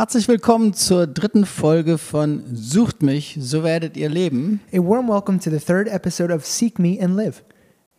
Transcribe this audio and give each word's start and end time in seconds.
Herzlich 0.00 0.28
willkommen 0.28 0.72
zur 0.72 1.06
dritten 1.06 1.44
Folge 1.44 1.98
von 1.98 2.42
Sucht 2.54 3.02
mich, 3.02 3.36
so 3.38 3.62
werdet 3.62 3.98
ihr 3.98 4.08
leben. 4.08 4.62
A 4.72 4.78
warm 4.78 5.10
welcome 5.10 5.38
to 5.38 5.50
the 5.50 5.58
third 5.58 5.88
episode 5.88 6.32
of 6.32 6.46
Seek 6.46 6.78
Me 6.78 6.96
and 6.98 7.16
Live. 7.16 7.44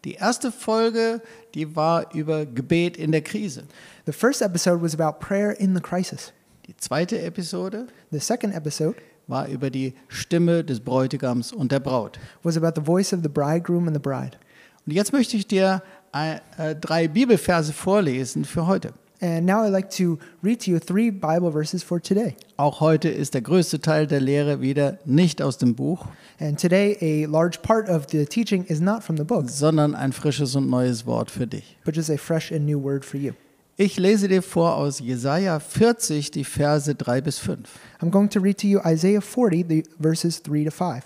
Die 0.04 0.14
erste 0.14 0.52
Folge, 0.52 1.22
die 1.54 1.76
war 1.76 2.12
über 2.16 2.48
Gebet 2.48 2.98
in 2.98 3.12
der 3.12 3.22
Krise. 3.22 3.66
The 4.08 4.14
first 4.14 4.42
episode 4.42 4.82
was 4.82 5.00
about 5.00 5.20
prayer 5.24 5.52
in 5.60 5.76
the 5.76 5.80
crisis. 5.80 6.34
Die 6.66 6.76
zweite 6.76 7.22
Episode 7.22 7.86
The 8.10 8.20
second 8.20 8.56
episode 8.56 8.96
war 9.28 9.48
über 9.48 9.70
die 9.70 9.94
Stimme 10.08 10.64
des 10.64 10.80
Bräutigams 10.80 11.54
und 11.54 11.72
der 11.72 11.82
Braut. 11.82 12.18
was 12.42 12.58
about 12.58 12.82
the 12.82 12.84
voice 12.84 13.14
of 13.14 13.20
the 13.22 13.30
bridegroom 13.30 13.86
and 13.88 13.96
the 13.96 14.02
bride. 14.02 14.40
Und 14.88 14.94
jetzt 14.94 15.14
möchte 15.14 15.38
ich 15.38 15.46
dir 15.46 15.84
äh, 16.16 16.38
äh, 16.58 16.76
drei 16.76 17.08
Bibelverse 17.08 17.72
vorlesen 17.74 18.44
für 18.44 18.66
heute. 18.66 18.92
And 19.24 19.46
now 19.46 19.64
I'd 19.64 19.72
like 19.72 19.90
to 19.98 20.18
read 20.44 20.62
to 20.66 20.72
you 20.72 20.80
three 20.80 21.12
Bible 21.12 21.52
verses 21.52 21.84
for 21.84 22.02
today. 22.02 22.36
Auch 22.58 22.80
heute 22.80 23.08
ist 23.10 23.36
der 23.36 23.42
größte 23.42 23.80
Teil 23.80 24.08
der 24.08 24.20
Lehre 24.20 24.62
wieder 24.62 24.98
nicht 25.06 25.42
aus 25.44 25.58
dem 25.60 25.76
Buch, 25.76 26.08
And 26.40 26.60
today, 26.60 26.98
a 27.00 27.28
large 27.30 27.60
part 27.62 27.88
of 27.88 28.08
the 28.12 28.26
teaching 28.26 28.64
is 28.66 28.80
not 28.82 29.04
from 29.04 29.18
the 29.18 29.24
book, 29.24 29.48
sondern 29.48 29.94
ein 29.94 30.12
frisches 30.12 30.56
und 30.56 30.70
neues 30.70 31.06
Wort 31.06 31.30
für 31.30 31.46
dich. 31.46 31.78
but 31.86 31.96
just 31.96 32.10
a 32.10 32.18
fresh 32.18 32.52
and 32.52 32.66
new 32.66 32.82
word 32.84 33.06
for 33.06 33.20
you. 33.20 33.34
Ich 33.78 33.98
lese 33.98 34.28
dir 34.28 34.42
vor 34.42 34.76
aus 34.76 35.00
Jesaja 35.00 35.60
40, 35.60 36.32
die 36.32 36.44
Verse 36.44 36.94
3 36.94 37.22
bis 37.22 37.38
5. 37.38 37.70
I'm 38.02 38.10
going 38.10 38.30
to 38.30 38.40
read 38.40 38.58
to 38.60 38.68
you 38.68 38.80
Isaiah 38.86 39.22
40, 39.22 39.66
the 39.70 39.84
verses 40.00 40.42
3 40.42 40.66
to 40.66 40.72
5. 40.72 41.04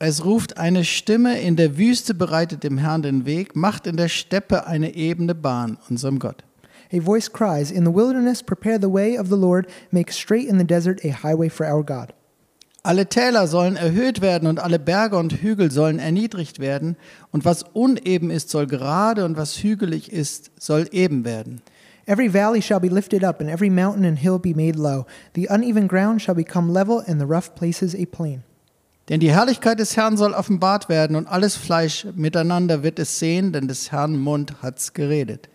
Es 0.00 0.24
ruft 0.24 0.58
eine 0.58 0.84
Stimme, 0.84 1.40
in 1.40 1.54
der 1.54 1.78
Wüste 1.78 2.14
bereitet 2.14 2.64
dem 2.64 2.78
Herrn 2.78 3.02
den 3.02 3.26
Weg, 3.26 3.54
macht 3.54 3.86
in 3.86 3.96
der 3.96 4.08
Steppe 4.08 4.66
eine 4.66 4.94
ebene 4.96 5.34
Bahn, 5.36 5.78
unserem 5.88 6.18
Gott. 6.18 6.42
A 6.92 7.00
voice 7.00 7.28
cries, 7.28 7.70
In 7.70 7.84
the 7.84 7.92
wilderness, 7.92 8.42
prepare 8.42 8.78
the 8.78 8.92
way 8.92 9.16
of 9.16 9.28
the 9.28 9.36
Lord, 9.36 9.66
make 9.90 10.12
straight 10.12 10.48
in 10.48 10.58
the 10.58 10.64
desert 10.64 11.04
a 11.04 11.10
highway 11.10 11.48
for 11.48 11.66
our 11.66 11.82
God. 11.82 12.12
Alle 12.86 13.06
Täler 13.06 13.46
sollen 13.46 13.76
erhöht 13.76 14.20
werden 14.20 14.46
und 14.46 14.60
alle 14.60 14.78
Berge 14.78 15.16
und 15.16 15.32
Hügel 15.40 15.70
sollen 15.70 15.98
erniedrigt 15.98 16.58
werden, 16.58 16.96
und 17.30 17.46
was 17.46 17.62
uneben 17.72 18.30
ist, 18.30 18.50
soll 18.50 18.66
gerade, 18.66 19.24
und 19.24 19.38
was 19.38 19.62
hügelig 19.62 20.12
ist, 20.12 20.50
soll 20.60 20.86
eben 20.92 21.24
werden. 21.24 21.62
Every 22.06 22.28
valley 22.28 22.60
shall 22.60 22.80
be 22.80 22.88
lifted 22.88 23.24
up, 23.24 23.40
and 23.40 23.48
every 23.48 23.70
mountain 23.70 24.04
and 24.04 24.18
hill 24.18 24.38
be 24.38 24.54
made 24.54 24.78
low. 24.78 25.06
The 25.34 25.48
uneven 25.48 25.88
ground 25.88 26.20
shall 26.20 26.34
become 26.34 26.70
level, 26.70 27.02
and 27.06 27.18
the 27.18 27.26
rough 27.26 27.54
places 27.54 27.94
a 27.94 28.04
plain. 28.04 28.42
Denn 29.08 29.20
die 29.20 29.32
Herrlichkeit 29.32 29.78
des 29.78 29.96
Herrn 29.96 30.18
soll 30.18 30.34
offenbart 30.34 30.90
werden, 30.90 31.16
und 31.16 31.26
alles 31.26 31.56
Fleisch 31.56 32.06
miteinander 32.14 32.82
wird 32.82 32.98
es 32.98 33.18
sehen, 33.18 33.52
denn 33.52 33.66
des 33.66 33.92
Herrn 33.92 34.18
Mund 34.18 34.62
hat's 34.62 34.92
geredet. 34.92 35.48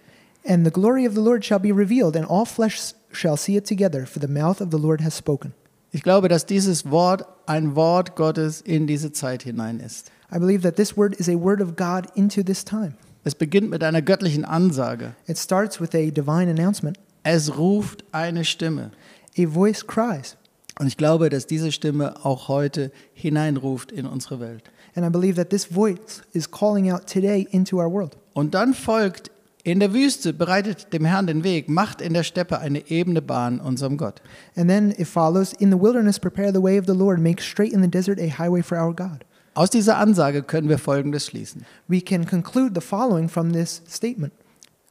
And 0.46 0.66
the 0.66 0.72
glory 0.72 1.06
of 1.06 1.14
the 1.14 1.22
Lord 1.22 1.44
shall 1.44 1.60
be 1.60 1.72
revealed, 1.72 2.16
and 2.16 2.26
all 2.26 2.46
flesh 2.46 2.94
shall 3.12 3.38
see 3.38 3.56
it 3.56 3.66
together, 3.66 4.06
for 4.06 4.20
the 4.20 4.28
mouth 4.28 4.62
of 4.62 4.72
the 4.72 4.78
Lord 4.78 5.02
has 5.02 5.16
spoken. 5.16 5.54
Ich 5.92 6.04
glaube, 6.04 6.28
dass 6.28 6.46
dieses 6.46 6.90
Wort 6.90 7.26
ein 7.48 7.76
Wort 7.76 8.16
Gottes 8.16 8.62
in 8.62 8.86
diese 8.86 9.12
Zeit 9.12 9.44
hinein 9.44 9.80
ist. 9.80 10.12
I 10.32 10.38
believe 10.38 10.62
that 10.62 10.76
this 10.76 10.96
word 10.96 11.16
is 11.16 11.28
a 11.28 11.36
word 11.36 11.62
of 11.62 11.76
God 11.76 12.08
into 12.16 12.44
this 12.44 12.64
time. 12.64 12.94
Es 13.24 13.36
beginnt 13.36 13.70
mit 13.70 13.84
einer 13.84 14.02
göttlichen 14.02 14.46
Ansage. 14.46 15.14
It 15.28 15.38
starts 15.38 15.82
with 15.82 15.96
a 15.96 16.12
divine 16.12 16.50
announcement. 16.50 16.98
Es 17.24 17.58
ruft 17.58 18.04
eine 18.12 18.46
Stimme. 18.46 18.92
A 19.38 19.48
voice 19.48 19.86
cries. 19.86 20.38
Und 20.80 20.88
ich 20.88 20.96
glaube, 20.96 21.30
dass 21.30 21.46
diese 21.46 21.72
Stimme 21.72 22.24
auch 22.24 22.48
heute 22.48 22.92
hineinruft 23.14 23.92
in 23.92 24.06
unsere 24.06 24.40
Welt. 24.40 24.64
And 24.96 25.06
I 25.06 25.10
believe 25.10 25.36
that 25.36 25.50
this 25.50 25.66
voice 25.66 26.22
is 26.34 26.50
calling 26.50 26.92
out 26.92 27.06
today 27.08 27.48
into 27.52 27.78
our 27.78 27.92
world. 27.92 28.16
Und 28.34 28.54
dann 28.54 28.74
folgt, 28.74 29.32
in 29.64 29.80
der 29.80 29.94
Wüste 29.94 30.34
bereitet 30.34 30.94
dem 30.94 31.06
Herrn 31.06 31.28
den 31.28 31.44
Weg, 31.44 31.68
macht 31.70 32.02
in 32.02 32.14
der 32.14 32.24
Steppe 32.24 32.60
eine 32.60 32.90
ebene 32.90 33.22
Bahn 33.22 33.60
unserem 33.60 33.98
Gott. 33.98 34.22
And 34.56 34.70
then 34.70 34.92
it 34.98 35.08
follows 35.08 35.54
In 35.54 35.72
the 35.72 35.80
wilderness, 35.80 36.20
prepare 36.20 36.52
the 36.54 36.62
way 36.62 36.80
of 36.80 36.86
the 36.86 36.94
Lord, 36.94 37.20
make 37.20 37.42
straight 37.42 37.74
in 37.74 37.82
the 37.82 37.90
desert 37.90 38.20
a 38.20 38.30
highway 38.30 38.62
for 38.62 38.78
our 38.78 38.94
God. 38.94 39.26
Aus 39.56 39.70
dieser 39.70 39.98
Ansage 39.98 40.44
können 40.44 40.70
wir 40.70 40.78
Folgendes 40.78 41.26
schließen. 41.26 41.66
We 41.88 42.00
can 42.02 42.26
conclude 42.26 42.72
the 42.76 42.82
following 42.86 43.28
from 43.28 43.52
this 43.52 43.82
statement 43.90 44.32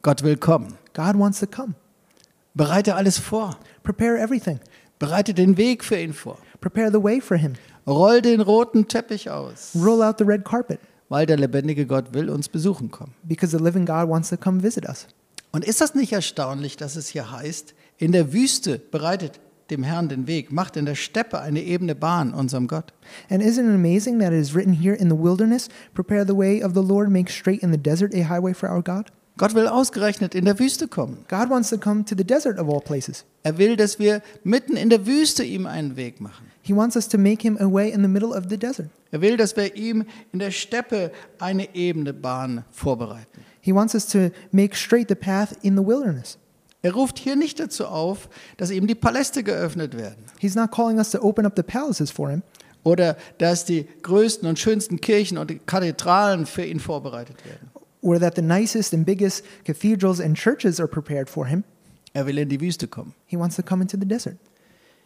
Gott 0.03 0.23
will 0.23 0.37
kommen. 0.37 0.77
God 0.93 1.17
wants 1.17 1.39
to 1.39 1.47
come. 1.47 1.73
Bereite 2.53 2.95
alles 2.95 3.17
vor. 3.17 3.57
Prepare 3.83 4.19
everything, 4.19 4.59
Bereite 4.99 5.33
den 5.33 5.57
Weg 5.57 5.83
für 5.83 5.97
ihn 5.97 6.13
vor. 6.13 6.37
prepare 6.61 6.91
the 6.91 7.01
way 7.01 7.19
for 7.21 7.37
Him, 7.37 7.53
Roll 7.87 8.21
den 8.21 8.41
roten 8.41 8.87
Teppich 8.87 9.29
aus, 9.31 9.71
roll 9.75 10.03
out 10.03 10.17
the 10.19 10.25
red 10.25 10.43
carpet, 10.43 10.79
weil 11.09 11.25
der 11.25 11.37
lebendige 11.37 11.85
Gott 11.85 12.13
will 12.13 12.29
uns 12.29 12.47
besuchen 12.47 12.89
kommen. 12.91 13.13
because 13.23 13.55
the 13.55 13.63
living 13.63 13.85
God 13.85 14.07
wants 14.07 14.29
to 14.29 14.37
come 14.37 14.63
visit 14.63 14.87
us. 14.87 15.07
Und 15.51 15.65
ist 15.65 15.81
das 15.81 15.95
nicht 15.95 16.13
erstaunlich, 16.13 16.77
dass 16.77 16.95
es 16.95 17.07
hier 17.07 17.31
heißt, 17.31 17.73
in 17.97 18.11
der 18.11 18.33
Wüste 18.33 18.79
bereitet 18.79 19.39
dem 19.71 19.83
Herrn 19.83 20.09
den 20.09 20.27
Weg, 20.27 20.51
macht 20.51 20.77
in 20.77 20.85
der 20.85 20.95
Steppe 20.95 21.39
eine 21.39 21.61
ebene 21.61 21.95
Bahn 21.95 22.33
unserem 22.33 22.67
Gott. 22.67 22.93
And 23.29 23.43
isn't 23.43 23.67
it 23.67 23.75
amazing 23.75 24.19
that 24.19 24.31
it 24.31 24.39
is 24.39 24.55
written 24.55 24.73
here 24.73 24.95
in 24.95 25.09
the 25.09 25.17
wilderness, 25.17 25.69
prepare 25.93 26.25
the 26.25 26.35
way 26.35 26.63
of 26.63 26.73
the 26.73 26.81
Lord, 26.81 27.09
make 27.09 27.29
straight 27.31 27.61
in 27.61 27.71
the 27.71 27.77
desert 27.77 28.13
a 28.13 28.27
highway 28.27 28.53
for 28.53 28.69
our 28.69 28.81
God? 28.81 29.11
Gott 29.39 29.55
will 29.55 29.69
ausgerechnet 29.69 30.35
in 30.35 30.43
der 30.43 30.59
Wüste 30.59 30.89
kommen. 30.89 31.23
God 31.29 31.49
wants 31.49 31.69
to 31.69 31.77
come 31.77 32.03
to 32.03 32.13
the 32.13 32.25
desert 32.25 32.59
of 32.59 32.67
all 32.67 32.81
places. 32.81 33.23
Er 33.43 33.57
will, 33.57 33.77
dass 33.77 33.97
wir 33.97 34.21
mitten 34.43 34.75
in 34.75 34.89
der 34.89 35.07
Wüste 35.07 35.45
ihm 35.45 35.65
einen 35.65 35.95
Weg 35.95 36.19
machen. 36.19 36.51
He 36.61 36.75
wants 36.75 36.97
us 36.97 37.07
to 37.07 37.17
make 37.17 37.41
him 37.41 37.57
a 37.57 37.71
way 37.71 37.89
in 37.89 38.01
the 38.01 38.09
middle 38.09 38.37
of 38.37 38.47
the 38.49 38.57
desert. 38.57 38.89
Er 39.11 39.21
will, 39.21 39.37
dass 39.37 39.55
wir 39.55 39.73
ihm 39.77 40.03
in 40.33 40.39
der 40.39 40.51
Steppe 40.51 41.13
eine 41.39 41.73
ebene 41.73 42.11
Bahn 42.11 42.65
vorbereiten. 42.69 43.45
He 43.61 43.73
wants 43.73 43.95
us 43.95 44.07
to 44.07 44.29
make 44.51 44.75
straight 44.75 45.07
the 45.07 45.15
path 45.15 45.55
in 45.61 45.77
the 45.77 45.87
wilderness. 45.87 46.37
Er 46.81 46.93
ruft 46.93 47.17
hier 47.17 47.37
nicht 47.37 47.61
dazu 47.61 47.85
auf, 47.85 48.27
dass 48.57 48.71
ihm 48.71 48.87
die 48.87 48.95
Paläste 48.95 49.43
geöffnet 49.43 49.97
werden 49.97 50.17
He's 50.39 50.55
not 50.55 50.71
calling 50.71 50.97
us 50.97 51.11
to 51.11 51.21
open 51.21 51.45
up 51.45 51.53
the 51.55 51.63
palaces 51.63 52.11
for 52.11 52.29
him 52.29 52.41
oder 52.83 53.15
dass 53.37 53.63
die 53.63 53.87
größten 54.03 54.49
und 54.49 54.59
schönsten 54.59 54.99
Kirchen 54.99 55.37
und 55.37 55.65
Kathedralen 55.65 56.45
für 56.45 56.65
ihn 56.65 56.81
vorbereitet 56.81 57.45
werden. 57.45 57.69
Or 58.01 58.19
that 58.19 58.35
the 58.35 58.41
nicest 58.41 58.93
and 58.93 59.05
biggest 59.05 59.43
cathedrals 59.63 60.19
and 60.19 60.35
churches 60.35 60.79
are 60.79 60.87
prepared 60.87 61.29
for 61.29 61.45
him. 61.45 61.63
Er 62.15 62.25
will 62.25 62.37
in 62.37 62.49
die 62.49 62.59
Wüste 62.59 62.87
kommen. 62.87 63.13
He 63.25 63.37
wants 63.37 63.55
to 63.55 63.63
come 63.63 63.81
into 63.81 63.97
the 63.97 64.05
desert. 64.05 64.37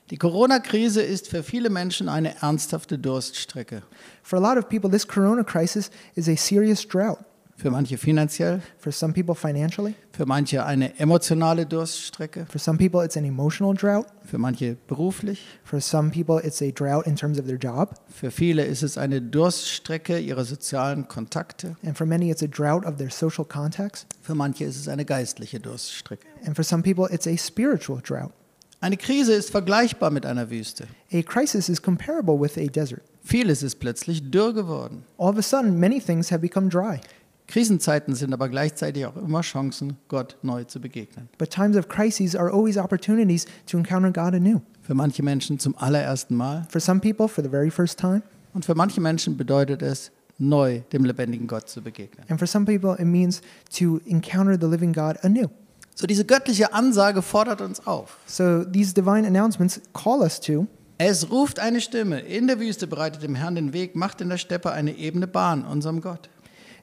Die 0.09 0.18
Corona-Krise 0.18 1.02
ist 1.02 1.30
für 1.30 1.44
viele 1.44 1.70
Menschen 1.70 2.09
eine 2.09 2.36
ernsthafte 2.42 2.98
Durststrecke. 2.98 3.84
For 4.22 4.38
a 4.38 4.42
lot 4.42 4.58
of 4.58 4.68
people, 4.70 4.90
this 4.90 5.08
corona 5.08 5.44
crisis 5.44 5.90
is 6.16 6.28
a 6.28 6.36
serious 6.36 6.86
drought. 6.86 7.20
Für 7.63 7.72
manche 7.72 7.97
finanziell, 7.97 8.62
For 8.78 8.91
some 8.91 9.13
people, 9.13 9.34
financially. 9.35 9.96
für 10.12 10.25
manche 10.25 10.66
eine 10.66 11.00
emotionale 11.00 11.66
Durststrecke, 11.66 12.46
For 12.50 12.59
some 12.59 12.78
people, 12.78 13.06
it's 13.06 13.16
an 13.16 13.24
emotional 13.24 13.74
drought. 13.74 14.06
für 14.25 14.38
manche 14.38 14.75
beruflich. 14.88 15.40
For 15.63 15.79
some 15.79 16.12
people, 16.12 16.41
it's 16.46 16.62
a 16.62 16.72
drought 16.72 17.07
in 17.07 17.16
terms 17.16 17.40
of 17.40 17.46
their 17.46 17.56
job. 17.57 17.96
Für 18.09 18.31
viele 18.31 18.66
ist 18.66 18.84
es 18.84 18.97
eine 18.97 19.22
Durststrecke 19.22 20.19
ihrer 20.19 20.44
sozialen 20.44 21.07
Kontakte. 21.07 21.78
And 21.85 21.97
for 21.97 22.06
many, 22.06 22.29
it's 22.29 22.44
a 22.44 22.47
drought 22.47 22.85
of 22.85 22.97
their 22.97 23.09
social 23.09 23.46
contacts. 23.46 24.06
Für 24.22 24.35
manche 24.35 24.66
ist 24.66 24.75
es 24.75 24.90
eine 24.90 25.06
geistliche 25.06 25.62
Durststrecke. 25.62 26.28
And 26.45 26.57
for 26.57 26.66
some 26.66 26.84
people, 26.84 27.07
it's 27.16 27.28
a 27.28 27.38
spiritual 27.38 28.01
drought. 28.01 28.34
Eine 28.81 28.97
Krise 28.97 29.31
ist 29.31 29.51
vergleichbar 29.51 30.12
mit 30.12 30.25
einer 30.25 30.50
Wüste. 30.50 30.88
A 31.13 31.22
crisis 31.22 31.69
is 31.69 31.81
comparable 31.81 32.38
with 32.38 32.57
a 32.57 32.68
desert. 32.68 33.03
Vieles 33.24 33.63
ist 33.63 33.75
plötzlich 33.80 34.30
dürr 34.31 34.51
geworden. 34.51 35.06
All 35.18 35.30
of 35.30 35.38
a 35.38 35.41
sudden, 35.41 35.80
many 35.80 36.01
things 36.01 36.30
have 36.30 36.41
become 36.41 36.68
dry. 36.68 37.00
Krisenzeiten 37.48 38.16
sind 38.16 38.34
aber 38.34 38.50
gleichzeitig 38.50 39.06
auch 39.06 39.16
immer 39.18 39.42
Chancen, 39.42 39.98
Gott 40.08 40.38
neu 40.42 40.64
zu 40.64 40.80
begegnen. 40.80 41.30
But 41.38 41.50
times 41.50 41.78
of 41.78 41.88
crises 41.88 42.36
are 42.36 42.52
always 42.52 42.78
opportunities 42.78 43.46
to 43.68 43.78
encounter 43.78 44.12
God 44.12 44.34
anew. 44.34 44.62
Für 44.81 44.94
manche 44.94 45.24
Menschen 45.24 45.60
zum 45.60 45.78
allerersten 45.78 46.36
Mal 46.36 46.66
For 46.69 46.81
some 46.81 47.00
people, 47.00 47.28
for 47.28 47.44
the 47.44 47.50
very 47.50 47.69
first 47.69 48.00
time. 48.00 48.22
und 48.54 48.66
für 48.66 48.75
manche 48.75 49.01
Menschen 49.01 49.38
bedeutet 49.38 49.81
es, 49.81 50.12
neu 50.40 50.81
dem 50.92 51.06
lebendigen 51.06 51.48
Gott 51.48 51.69
zu 51.69 51.81
begegnen. 51.81 52.25
And 52.30 52.40
for 52.40 52.48
some 52.48 52.66
people, 52.66 52.95
it 53.00 53.07
means 53.07 53.42
to 53.78 54.00
encounter 54.06 54.57
the 54.60 54.68
living 54.68 54.94
God 54.94 55.18
anew. 55.24 55.48
So 55.95 56.07
diese 56.07 56.25
göttliche 56.25 56.74
Ansage 56.74 57.22
fordert 57.22 57.62
uns 57.62 57.86
auf. 57.86 58.18
So 58.25 58.63
these 58.63 58.94
divine 58.94 59.28
announcements 59.28 59.80
call 59.94 60.22
us 60.22 60.40
to 60.40 60.68
Es 60.98 61.30
ruft 61.30 61.60
eine 61.60 61.81
Stimme, 61.81 62.19
in 62.19 62.48
der 62.48 62.60
Wüste 62.60 62.88
bereitet 62.88 63.24
dem 63.24 63.36
Herrn 63.36 63.56
den 63.56 63.74
Weg, 63.74 63.95
macht 63.95 64.22
in 64.22 64.30
der 64.30 64.38
Steppe 64.38 64.72
eine 64.72 64.95
ebene 64.95 65.28
Bahn 65.28 65.66
unserem 65.66 66.01
Gott. 66.01 66.30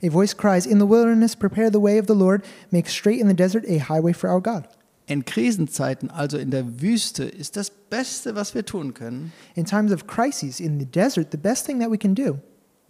A 0.03 0.09
voice 0.09 0.35
cries, 0.37 0.67
In 0.67 0.79
the 0.79 0.87
wilderness, 0.87 1.35
prepare 1.37 1.71
the 1.71 1.81
way 1.81 1.99
of 1.99 2.07
the 2.07 2.15
Lord, 2.15 2.43
make 2.71 2.89
straight 2.89 3.21
in 3.21 3.29
the 3.29 3.35
desert 3.35 3.65
a 3.69 3.79
highway 3.79 4.13
for 4.13 4.29
our 4.31 4.41
God. 4.41 4.67
In 5.07 5.25
Krisenzeiten, 5.25 6.09
also 6.11 6.39
in 6.39 6.51
der 6.51 6.81
Wüste, 6.81 7.25
ist 7.25 7.57
das 7.57 7.71
Beste, 7.71 8.35
was 8.37 8.55
wir 8.55 8.65
tun 8.65 8.95
können, 8.95 9.33
In 9.57 9.65
times 9.65 9.93
of 9.93 10.07
crises 10.07 10.61
in 10.61 10.79
the 10.79 10.87
desert, 10.87 11.33
the 11.33 11.37
best 11.39 11.67
thing 11.67 11.81
that 11.81 11.91
we 11.91 11.99
can 11.99 12.15
do 12.15 12.39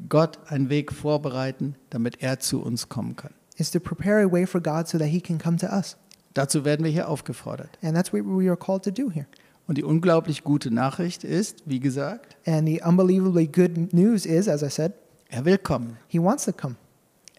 Gott 0.08 0.38
einen 0.48 0.68
Weg 0.70 0.92
vorbereiten, 0.92 1.74
damit 1.90 2.22
er 2.22 2.38
zu 2.38 2.60
uns 2.62 2.88
kommen 2.88 3.16
kann. 3.16 3.32
is 3.56 3.70
to 3.70 3.80
prepare 3.80 4.22
a 4.22 4.30
way 4.30 4.46
for 4.46 4.60
God 4.60 4.86
so 4.88 4.98
that 4.98 5.08
he 5.08 5.20
can 5.20 5.38
come 5.38 5.56
to 5.58 5.66
us. 5.66 5.96
Dazu 6.34 6.64
werden 6.64 6.84
wir 6.84 6.90
hier 6.92 7.08
aufgefordert. 7.08 7.78
And 7.82 7.94
that's 7.96 8.12
what 8.12 8.22
we 8.24 8.48
are 8.48 8.56
called 8.56 8.82
to 8.84 8.90
do 8.90 9.10
here. 9.10 9.26
Und 9.66 9.76
die 9.78 9.84
unglaublich 9.84 10.42
gute 10.44 10.70
Nachricht 10.70 11.24
ist, 11.24 11.62
wie 11.66 11.80
gesagt, 11.80 12.36
And 12.46 12.66
the 12.68 12.80
unbelievably 12.84 13.46
good 13.46 13.92
news 13.94 14.26
is, 14.26 14.46
as 14.48 14.62
I 14.62 14.68
said, 14.70 14.92
er 15.28 15.44
will 15.44 15.58
kommen. 15.58 15.96
he 16.08 16.18
wants 16.18 16.44
to 16.44 16.52
come. 16.52 16.76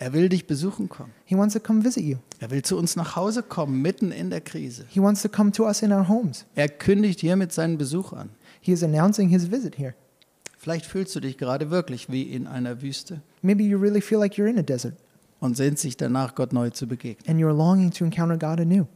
Er 0.01 0.13
will 0.13 0.29
dich 0.29 0.47
besuchen 0.47 0.89
kommen. 0.89 1.11
He 1.25 1.37
wants 1.37 1.53
to 1.53 1.59
come 1.59 1.83
visit 1.83 2.03
you. 2.03 2.17
Er 2.39 2.49
will 2.49 2.63
zu 2.63 2.75
uns 2.75 2.95
nach 2.95 3.15
Hause 3.15 3.43
kommen, 3.43 3.83
mitten 3.83 4.11
in 4.11 4.31
der 4.31 4.41
Krise. 4.41 4.85
He 4.89 4.99
wants 4.99 5.21
to 5.21 5.29
come 5.29 5.51
to 5.51 5.67
us 5.67 5.83
in 5.83 5.93
our 5.93 6.07
homes. 6.07 6.45
Er 6.55 6.69
kündigt 6.69 7.19
hiermit 7.19 7.51
seinen 7.51 7.77
Besuch 7.77 8.11
an. 8.11 8.29
He 8.61 8.71
is 8.71 8.83
announcing 8.83 9.29
his 9.29 9.51
visit 9.51 9.77
here. 9.77 9.93
Vielleicht 10.57 10.87
fühlst 10.87 11.15
du 11.15 11.19
dich 11.19 11.37
gerade 11.37 11.69
wirklich 11.69 12.09
wie 12.11 12.23
in 12.23 12.47
einer 12.47 12.81
Wüste 12.81 13.21
Maybe 13.43 13.61
you 13.61 13.77
really 13.77 14.01
feel 14.01 14.17
like 14.17 14.39
you're 14.39 14.49
in 14.49 14.57
a 14.57 14.63
desert 14.63 14.95
und 15.39 15.55
sehnst 15.55 15.83
dich 15.83 15.97
danach, 15.97 16.33
Gott 16.33 16.51
neu 16.51 16.71
zu 16.71 16.87
begegnen. 16.87 17.23
and 17.29 17.39
you're 17.39 17.55
longing 17.55 17.91
to 17.91 18.03
encounter 18.03 18.37
God 18.37 18.59
anew. 18.59 18.87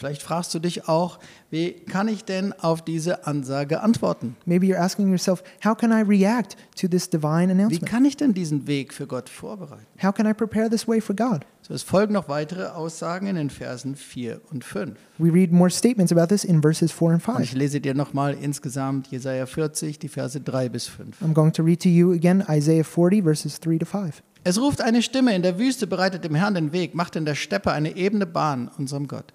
Vielleicht 0.00 0.22
fragst 0.22 0.54
du 0.54 0.60
dich 0.60 0.88
auch, 0.88 1.18
wie 1.50 1.72
kann 1.72 2.08
ich 2.08 2.24
denn 2.24 2.54
auf 2.54 2.80
diese 2.82 3.26
Ansage 3.26 3.82
antworten? 3.82 4.34
Maybe 4.46 4.64
you're 4.64 4.78
asking 4.80 5.10
yourself, 5.10 5.42
how 5.62 5.76
can 5.76 5.92
I 5.92 6.00
react 6.00 6.56
to 6.80 6.88
this 6.88 7.10
divine 7.10 7.48
Wie 7.48 7.52
announcement? 7.52 7.84
kann 7.86 8.06
ich 8.06 8.16
denn 8.16 8.32
diesen 8.32 8.66
Weg 8.66 8.94
für 8.94 9.06
Gott 9.06 9.28
vorbereiten? 9.28 9.84
How 10.02 10.14
can 10.14 10.26
I 10.26 10.32
prepare 10.32 10.70
this 10.70 10.88
way 10.88 11.02
for 11.02 11.14
God? 11.14 11.44
So, 11.60 11.74
es 11.74 11.82
folgen 11.82 12.14
noch 12.14 12.30
weitere 12.30 12.68
Aussagen 12.68 13.26
in 13.26 13.36
den 13.36 13.50
Versen 13.50 13.94
4 13.94 14.40
und 14.50 14.64
5. 14.64 14.98
We 15.18 15.30
read 15.30 15.52
more 15.52 15.68
statements 15.68 16.10
about 16.10 16.28
this 16.28 16.44
in 16.44 16.62
verses 16.62 16.90
4 16.92 17.10
and 17.10 17.28
Und 17.28 17.42
ich 17.42 17.50
5. 17.50 17.58
lese 17.58 17.82
dir 17.82 17.92
nochmal 17.92 18.32
insgesamt 18.40 19.08
Jesaja 19.08 19.44
40, 19.44 19.98
die 19.98 20.08
Verse 20.08 20.40
3 20.40 20.70
bis 20.70 20.86
5. 20.86 21.20
I'm 21.20 21.34
going 21.34 21.52
to 21.52 21.62
read 21.62 21.82
to 21.82 21.90
you 21.90 22.12
again 22.14 22.42
Isaiah 22.48 22.84
40, 22.84 23.22
verses 23.22 23.60
3 23.60 23.76
to 23.76 23.84
5. 23.84 24.22
Es 24.44 24.58
ruft 24.58 24.80
eine 24.80 25.02
Stimme 25.02 25.34
in 25.36 25.42
der 25.42 25.58
Wüste, 25.58 25.86
bereitet 25.86 26.24
dem 26.24 26.34
Herrn 26.34 26.54
den 26.54 26.72
Weg, 26.72 26.94
macht 26.94 27.16
in 27.16 27.26
der 27.26 27.34
Steppe 27.34 27.72
eine 27.72 27.94
ebene 27.96 28.24
Bahn 28.24 28.70
unserem 28.78 29.06
Gott. 29.06 29.34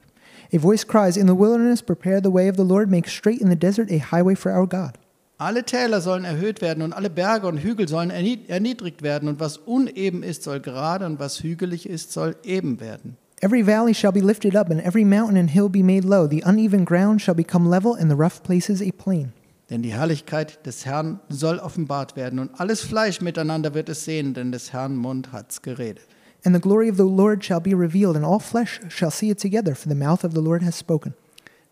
A 0.53 0.57
voice 0.57 0.86
cries, 0.86 1.18
In 1.18 1.27
the 1.27 1.33
wilderness, 1.33 1.81
prepare 1.81 2.21
the 2.21 2.31
way 2.31 2.50
of 2.50 2.56
the 2.56 2.63
Lord, 2.63 2.89
make 2.89 3.09
straight 3.09 3.42
in 3.42 3.50
the 3.50 3.56
desert 3.56 3.92
a 3.92 4.00
highway 4.00 4.36
for 4.36 4.51
our 4.51 4.68
God. 4.68 4.97
Alle 5.38 5.63
Täler 5.63 6.00
sollen 6.00 6.24
erhöht 6.24 6.62
werden 6.62 6.81
und 6.81 6.94
alle 6.94 7.09
Berge 7.09 7.47
und 7.47 7.57
Hügel 7.57 7.89
sollen 7.89 8.09
ernied- 8.09 8.47
erniedrigt 8.50 9.01
werden 9.01 9.27
und 9.27 9.39
was 9.39 9.57
uneben 9.57 10.24
ist, 10.24 10.44
soll 10.44 10.62
gerade 10.62 11.06
und 11.06 11.19
was 11.19 11.44
hügelig 11.44 11.89
ist, 11.89 12.13
soll 12.13 12.38
eben 12.44 12.80
werden. 12.80 13.18
Every 13.42 13.68
valley 13.68 13.94
shall 13.94 14.13
be 14.13 14.21
lifted 14.21 14.56
up, 14.56 14.71
and 14.71 14.81
every 14.81 15.03
mountain 15.03 15.38
and 15.38 15.50
hill 15.50 15.68
be 15.68 15.83
made 15.83 16.07
low. 16.07 16.25
The 16.25 16.44
uneven 16.45 16.86
ground 16.86 17.21
shall 17.21 17.36
become 17.36 17.69
level, 17.69 17.94
and 17.94 18.09
the 18.09 18.15
rough 18.15 18.42
places 18.44 18.81
a 18.81 18.92
plain. 18.97 19.33
Denn 19.69 19.81
die 19.81 19.94
Herrlichkeit 19.94 20.65
des 20.65 20.86
Herrn 20.86 21.19
soll 21.27 21.57
offenbart 21.57 22.15
werden 22.15 22.39
und 22.39 22.51
alles 22.59 22.81
Fleisch 22.81 23.19
miteinander 23.19 23.74
wird 23.74 23.89
es 23.89 24.06
sehen, 24.06 24.33
denn 24.33 24.51
des 24.51 24.71
Herrn 24.71 24.95
Mund 24.95 25.33
hat's 25.33 25.62
geredet. 25.62 26.06
And 26.45 26.53
the 26.53 26.59
glory 26.59 26.88
of 26.88 26.95
the 26.95 27.06
Lord 27.06 27.44
shall 27.44 27.59
be 27.59 27.74
revealed, 27.74 28.15
and 28.15 28.24
all 28.24 28.39
flesh 28.39 28.80
shall 28.88 29.09
see 29.09 29.31
it 29.31 29.39
together, 29.39 29.74
for 29.74 29.89
the 29.89 29.95
mouth 29.95 30.24
of 30.24 30.33
the 30.33 30.42
Lord 30.42 30.62
has 30.62 30.75
spoken. 30.75 31.15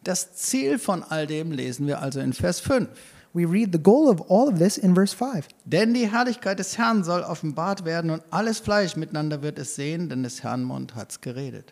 Das 0.04 0.36
Ziel 0.36 0.80
von 0.80 1.04
all 1.10 1.28
dem 1.28 1.52
lesen 1.52 1.86
wir 1.86 2.02
also 2.02 2.20
in 2.20 2.34
Vers 2.34 2.60
5. 2.60 2.88
We 3.34 3.46
read 3.46 3.72
the 3.72 3.80
goal 3.80 4.10
of 4.10 4.20
all 4.30 4.48
of 4.48 4.60
this 4.60 4.78
in 4.78 4.94
verse 4.94 5.14
5. 5.14 5.48
Denn 5.66 5.94
die 5.94 6.12
Herrlichkeit 6.12 6.60
des 6.60 6.78
Herrn 6.78 7.04
soll 7.04 7.22
offenbart 7.22 7.86
werden 7.86 8.10
und 8.10 8.24
alles 8.32 8.60
Fleisch 8.60 8.96
miteinander 8.96 9.42
wird 9.42 9.58
es 9.60 9.76
sehen, 9.76 10.10
denn 10.10 10.24
des 10.24 10.44
Herrn 10.44 10.64
Mund 10.64 10.96
hat's 10.96 11.22
geredet. 11.22 11.72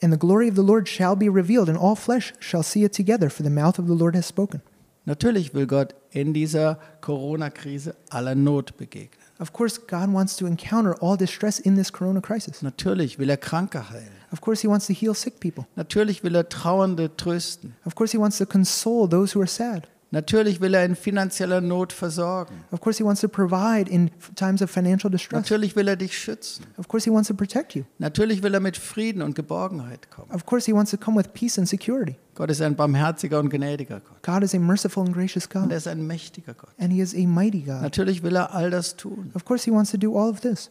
And 0.00 0.12
the 0.12 0.18
glory 0.18 0.48
of 0.48 0.54
the 0.54 0.62
Lord 0.62 0.88
shall 0.88 1.16
be 1.16 1.28
revealed, 1.28 1.68
and 1.68 1.76
all 1.76 1.96
flesh 1.96 2.32
shall 2.38 2.62
see 2.62 2.84
it 2.84 2.92
together, 2.92 3.28
for 3.28 3.42
the 3.42 3.50
mouth 3.50 3.78
of 3.78 3.86
the 3.86 3.94
Lord 3.94 4.14
has 4.14 4.26
spoken. 4.26 4.62
Natürlich 5.04 5.52
will 5.52 5.66
Gott 5.66 5.94
in 6.10 6.32
dieser 6.32 6.78
Corona-Krise 7.00 7.94
aller 8.10 8.34
Not 8.34 8.76
begegnen. 8.76 9.25
Of 9.38 9.52
course, 9.52 9.86
God 9.86 10.12
wants 10.12 10.36
to 10.36 10.46
encounter 10.46 10.94
all 11.00 11.16
distress 11.16 11.58
in 11.58 11.76
this 11.76 11.92
corona 11.92 12.20
crisis. 12.20 12.62
Natürlich 12.62 13.18
will 13.18 13.28
er 13.28 13.36
Kranke 13.36 13.90
heilen. 13.90 14.10
Of 14.32 14.40
course, 14.40 14.62
He 14.62 14.68
wants 14.68 14.86
to 14.86 14.94
heal 14.94 15.14
sick 15.14 15.40
people. 15.40 15.66
Natürlich 15.76 16.24
will 16.24 16.34
er 16.34 16.48
Trauernde 16.48 17.16
trösten. 17.16 17.74
Of 17.84 17.94
course, 17.94 18.12
He 18.12 18.18
wants 18.18 18.38
to 18.38 18.46
console 18.46 19.08
those 19.08 19.34
who 19.34 19.40
are 19.40 19.46
sad. 19.46 19.88
Natürlich 20.10 20.60
will 20.60 20.74
er 20.74 20.84
in 20.84 20.96
finanzieller 20.96 21.60
Not 21.60 21.92
versorgen. 21.92 22.64
Of 22.70 22.80
course, 22.80 22.98
He 22.98 23.04
wants 23.04 23.20
to 23.20 23.28
provide 23.28 23.90
in 23.90 24.10
times 24.36 24.62
of 24.62 24.70
financial 24.70 25.10
distress. 25.10 25.42
Natürlich 25.42 25.76
will 25.76 25.88
er 25.88 25.96
dich 25.96 26.16
schützen. 26.16 26.64
Of 26.78 26.88
course, 26.88 27.04
He 27.04 27.10
wants 27.10 27.28
to 27.28 27.34
protect 27.34 27.74
you. 27.74 27.84
Natürlich 27.98 28.42
will 28.42 28.54
er 28.54 28.60
mit 28.60 28.76
Frieden 28.76 29.20
und 29.20 29.34
Geborgenheit 29.34 30.10
kommen. 30.10 30.30
Of 30.32 30.46
course, 30.46 30.64
He 30.64 30.74
wants 30.74 30.90
to 30.92 30.96
come 30.96 31.18
with 31.18 31.34
peace 31.34 31.58
and 31.58 31.68
security. 31.68 32.16
Gott 32.36 32.50
ist 32.50 32.60
ein 32.62 32.76
barmherziger 32.76 33.40
und 33.40 33.48
gnädiger 33.50 34.00
Gott. 34.00 34.22
God 34.22 34.42
is 34.42 34.54
a 34.54 34.58
merciful 34.58 35.04
and 35.04 35.14
gracious 35.14 35.46
Und 35.46 35.54
er 35.54 35.60
God, 35.62 35.72
ist 35.72 35.88
ein 35.88 36.06
mächtiger 36.06 36.54
Gott. 36.54 36.70
and 36.78 36.92
He 36.92 37.00
is 37.00 37.14
a 37.14 37.26
mighty 37.26 37.60
God. 37.62 37.82
Natürlich 37.82 38.22
will 38.22 38.36
er 38.36 38.54
all 38.54 38.70
das 38.70 38.94
tun. 38.96 39.30
Of 39.34 39.44
course, 39.44 39.64
He 39.64 39.72
wants 39.72 39.90
to 39.90 39.96
do 39.96 40.16
all 40.18 40.30
of 40.30 40.40
this. 40.40 40.70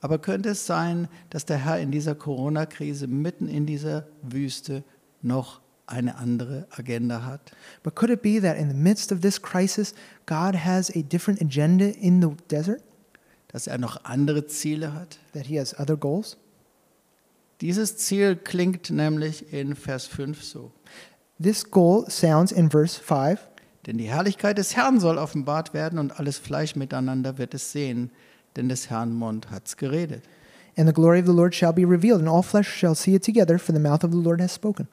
Aber 0.00 0.18
könnte 0.18 0.50
es 0.50 0.66
sein, 0.66 1.08
dass 1.30 1.46
der 1.46 1.56
Herr 1.64 1.78
in 1.80 1.90
dieser 1.90 2.14
Corona-Krise 2.14 3.06
mitten 3.06 3.48
in 3.48 3.64
dieser 3.64 4.06
Wüste 4.22 4.84
noch 5.22 5.60
eine 5.86 6.16
andere 6.16 6.66
Agenda 6.70 7.24
hat? 7.24 7.52
But 7.82 7.94
could 7.94 8.10
it 8.10 8.20
be 8.20 8.40
that 8.42 8.56
in 8.58 8.68
the 8.68 8.76
midst 8.76 9.12
of 9.12 9.20
this 9.20 9.40
crisis, 9.40 9.94
God 10.26 10.56
has 10.64 10.90
a 10.94 11.02
different 11.02 11.40
agenda 11.40 11.86
in 11.86 12.20
the 12.20 12.28
desert? 12.50 12.82
Dass 13.48 13.66
er 13.68 13.78
noch 13.78 14.04
andere 14.04 14.46
Ziele 14.46 14.92
hat? 14.92 15.18
That 15.32 15.46
He 15.46 15.58
has 15.60 15.78
other 15.78 15.96
goals? 15.96 16.36
Dieses 17.60 17.96
Ziel 17.96 18.36
klingt 18.36 18.90
nämlich 18.90 19.52
in 19.52 19.74
Vers 19.76 20.06
5 20.06 20.42
so. 20.42 20.72
This 21.42 21.70
goal 21.70 22.04
sounds 22.08 22.52
in 22.52 22.70
verse 22.70 23.00
5 23.00 23.38
Denn 23.86 23.98
die 23.98 24.08
Herrlichkeit 24.08 24.58
des 24.58 24.76
Herrn 24.76 24.98
soll 24.98 25.18
offenbart 25.18 25.74
werden 25.74 25.98
und 25.98 26.18
alles 26.18 26.38
Fleisch 26.38 26.74
miteinander 26.74 27.38
wird 27.38 27.54
es 27.54 27.72
sehen, 27.72 28.10
denn 28.56 28.68
des 28.68 28.88
Herrn 28.88 29.12
Mund 29.14 29.50
hat's 29.50 29.76
geredet. 29.76 30.22
And 30.76 30.88
the 30.88 30.92
glory 30.92 31.20
of 31.20 31.26
the 31.26 31.32
Lord 31.32 31.54
shall 31.54 31.72
be 31.72 31.84
revealed, 31.84 32.20
and 32.20 32.28
all 32.28 32.42
flesh 32.42 32.68
shall 32.68 32.94
see 32.94 33.14
it 33.14 33.24
together, 33.24 33.58
for 33.58 33.72
the 33.72 33.80
mouth 33.80 34.02
of 34.02 34.10
the 34.10 34.18
Lord 34.18 34.40
has 34.40 34.54
spoken. 34.54 34.88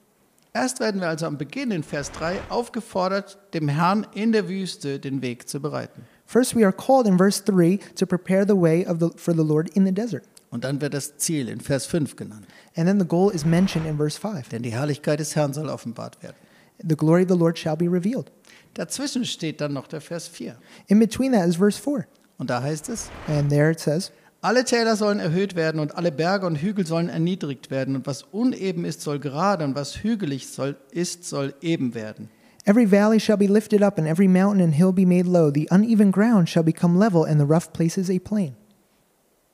Erst 0.53 0.81
werden 0.81 0.99
wir 0.99 1.07
also 1.07 1.25
am 1.27 1.37
Beginn 1.37 1.71
in 1.71 1.81
Vers 1.81 2.11
3 2.11 2.41
aufgefordert, 2.49 3.37
dem 3.53 3.69
Herrn 3.69 4.05
in 4.13 4.33
der 4.33 4.49
Wüste 4.49 4.99
den 4.99 5.21
Weg 5.21 5.47
zu 5.47 5.61
bereiten. 5.61 6.03
First, 6.25 6.55
we 6.55 6.63
are 6.63 6.73
called 6.73 7.07
in 7.07 7.17
verse 7.17 7.41
3 7.43 7.79
to 7.95 8.05
prepare 8.05 8.45
the 8.45 8.59
way 8.59 8.85
of 8.85 8.99
the, 8.99 9.09
for 9.15 9.33
the 9.33 9.43
Lord 9.43 9.69
in 9.75 9.85
the 9.85 9.93
desert. 9.93 10.25
Und 10.51 10.63
dann 10.65 10.81
wird 10.81 10.93
das 10.93 11.17
Ziel 11.17 11.47
in 11.49 11.61
Vers 11.61 11.85
5 11.87 12.15
genannt. 12.15 12.45
And 12.75 12.85
then 12.85 12.99
the 12.99 13.07
goal 13.07 13.33
is 13.33 13.45
mentioned 13.45 13.87
in 13.87 13.97
verse 13.97 14.19
5 14.19 14.49
Denn 14.49 14.61
die 14.63 14.73
Herrlichkeit 14.73 15.19
des 15.19 15.35
Herrn 15.35 15.53
soll 15.53 15.69
offenbart 15.69 16.21
werden. 16.21 16.35
the 16.83 16.95
glory 16.95 17.23
of 17.23 17.29
the 17.29 17.37
Lord 17.37 17.57
shall 17.57 17.75
be 17.75 17.87
revealed. 17.87 18.31
Dazwischen 18.73 19.25
steht 19.25 19.61
dann 19.61 19.73
noch 19.73 19.87
der 19.87 20.01
Vers 20.01 20.27
4. 20.27 20.55
In 20.87 20.99
between 20.99 21.31
that 21.33 21.47
is 21.47 21.55
verse 21.57 21.79
4. 21.79 22.05
Und 22.37 22.49
da 22.49 22.61
heißt 22.61 22.89
es, 22.89 23.09
And 23.27 23.49
there 23.49 23.71
it 23.71 23.79
says, 23.79 24.11
alle 24.41 24.65
Täler 24.65 24.95
sollen 24.95 25.19
erhöht 25.19 25.55
werden 25.55 25.79
und 25.79 25.95
alle 25.95 26.11
Berge 26.11 26.47
und 26.47 26.55
Hügel 26.55 26.87
sollen 26.87 27.09
erniedrigt 27.09 27.69
werden 27.69 27.95
und 27.95 28.07
was 28.07 28.23
uneben 28.23 28.85
ist, 28.85 29.01
soll 29.01 29.19
gerade 29.19 29.63
und 29.63 29.75
was 29.75 30.03
hügelig 30.03 30.47
soll, 30.47 30.75
ist, 30.91 31.25
soll 31.25 31.53
eben 31.61 31.93
werden. 31.93 32.29
Every 32.65 32.91
valley 32.91 33.19
shall 33.19 33.37
be 33.37 33.47
lifted 33.47 33.83
up, 33.83 33.97
and 33.99 34.07
every 34.07 34.27
mountain 34.27 34.63
and 34.63 34.73
hill 34.73 34.91
be 34.91 35.05
made 35.05 35.27
low. 35.27 35.51
The 35.51 35.67
uneven 35.71 36.11
ground 36.11 36.49
shall 36.49 36.63
become 36.63 36.97
level, 36.97 37.25
and 37.25 37.39
the 37.39 37.45
rough 37.45 37.71
places 37.73 38.09
a 38.09 38.19
plain. 38.19 38.55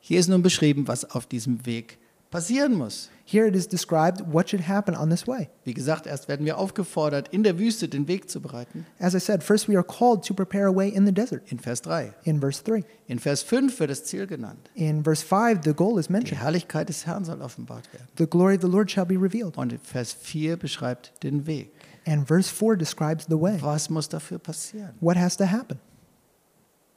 Hier 0.07 0.21
ist 0.21 0.29
nun 0.29 0.41
beschrieben, 0.41 0.87
was 0.87 1.03
auf 1.03 1.25
diesem 1.25 1.65
Weg 1.65 1.97
passieren 2.31 2.75
muss. 2.75 3.09
Here 3.25 3.45
it 3.45 3.53
is 3.57 3.67
described 3.67 4.23
what 4.31 4.49
should 4.49 4.65
happen 4.65 4.95
on 4.95 5.09
this 5.09 5.27
way. 5.27 5.49
Wie 5.65 5.73
gesagt, 5.73 6.07
erst 6.07 6.29
werden 6.29 6.45
wir 6.45 6.57
aufgefordert, 6.57 7.27
in 7.33 7.43
der 7.43 7.59
Wüste 7.59 7.89
den 7.89 8.07
Weg 8.07 8.29
zu 8.29 8.39
bereiten, 8.39 8.85
As 8.99 9.15
I 9.15 9.19
said, 9.19 9.43
first 9.43 9.67
we 9.67 9.75
are 9.75 9.83
called 9.83 10.25
to 10.25 10.33
prepare 10.33 10.67
a 10.67 10.73
way 10.73 10.87
in 10.87 11.05
the 11.05 11.11
desert, 11.11 11.51
in 11.51 11.59
Vers 11.59 11.81
3. 11.81 12.13
in 12.23 12.39
verse 12.39 12.63
3. 12.63 12.85
In 13.07 13.19
Vers 13.19 13.41
5 13.43 13.77
wird 13.81 13.89
das 13.89 14.05
Ziel 14.05 14.27
genannt. 14.27 14.69
In 14.75 15.03
verse 15.03 15.25
5, 15.25 15.65
the 15.65 15.73
goal 15.73 15.99
is 15.99 16.07
Die 16.07 16.13
mentioned. 16.13 16.41
Herrlichkeit 16.41 16.87
des 16.87 17.05
Herrn 17.05 17.25
soll 17.25 17.41
offenbart 17.41 17.91
werden. 17.91 18.07
The 18.17 18.27
glory 18.27 18.55
of 18.55 18.61
the 18.61 18.69
Lord 18.69 18.89
shall 18.89 19.05
be 19.05 19.15
revealed. 19.15 19.57
Und 19.57 19.77
Vers 19.83 20.13
4 20.13 20.55
beschreibt 20.55 21.21
den 21.21 21.45
Weg. 21.47 21.73
And 22.05 22.25
verse 22.25 22.49
4 22.49 22.77
describes 22.77 23.25
the 23.27 23.37
way. 23.37 23.57
Was 23.59 23.89
muss 23.89 24.07
dafür 24.07 24.39
passieren? 24.39 24.93
What 25.01 25.17
has 25.17 25.35
to 25.35 25.43
happen? 25.43 25.81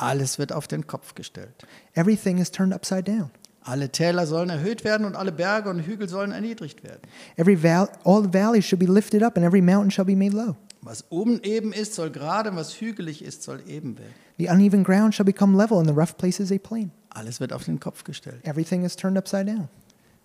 Alles 0.00 0.38
wird 0.38 0.52
auf 0.52 0.66
den 0.66 0.86
Kopf 0.86 1.14
gestellt. 1.14 1.66
Everything 1.94 2.38
is 2.38 2.50
turned 2.50 2.74
upside 2.74 3.04
down. 3.04 3.30
Alle 3.62 3.90
Täler 3.90 4.26
sollen 4.26 4.48
erhöht 4.48 4.84
werden 4.84 5.04
und 5.06 5.14
alle 5.16 5.32
Berge 5.32 5.68
und 5.68 5.80
Hügel 5.80 6.08
sollen 6.08 6.32
erniedrigt 6.32 6.82
werden. 6.82 7.02
Every 7.36 7.62
val- 7.62 7.90
all 8.04 8.22
the 8.22 8.32
valleys 8.32 8.64
shall 8.64 8.78
be 8.78 8.86
lifted 8.86 9.22
up, 9.22 9.36
and 9.36 9.44
every 9.44 9.60
mountain 9.60 9.90
shall 9.90 10.06
be 10.06 10.16
made 10.16 10.34
low. 10.34 10.56
Was 10.82 11.04
oben 11.10 11.42
eben 11.42 11.74
ist, 11.74 11.94
soll 11.94 12.10
gerade, 12.10 12.50
und 12.50 12.56
was 12.56 12.80
hügelig 12.80 13.22
ist, 13.22 13.42
soll 13.42 13.60
eben 13.66 13.98
werden. 13.98 14.14
The 14.38 14.48
uneven 14.48 14.82
ground 14.82 15.14
shall 15.14 15.26
become 15.26 15.54
level, 15.58 15.76
and 15.76 15.86
the 15.86 15.92
rough 15.94 16.16
places 16.16 16.50
a 16.50 16.56
plain. 16.56 16.90
Alles 17.10 17.38
wird 17.40 17.52
auf 17.52 17.64
den 17.64 17.78
Kopf 17.78 18.04
gestellt. 18.04 18.40
Everything 18.46 18.82
is 18.84 18.96
turned 18.96 19.18
upside 19.18 19.44
down. 19.44 19.68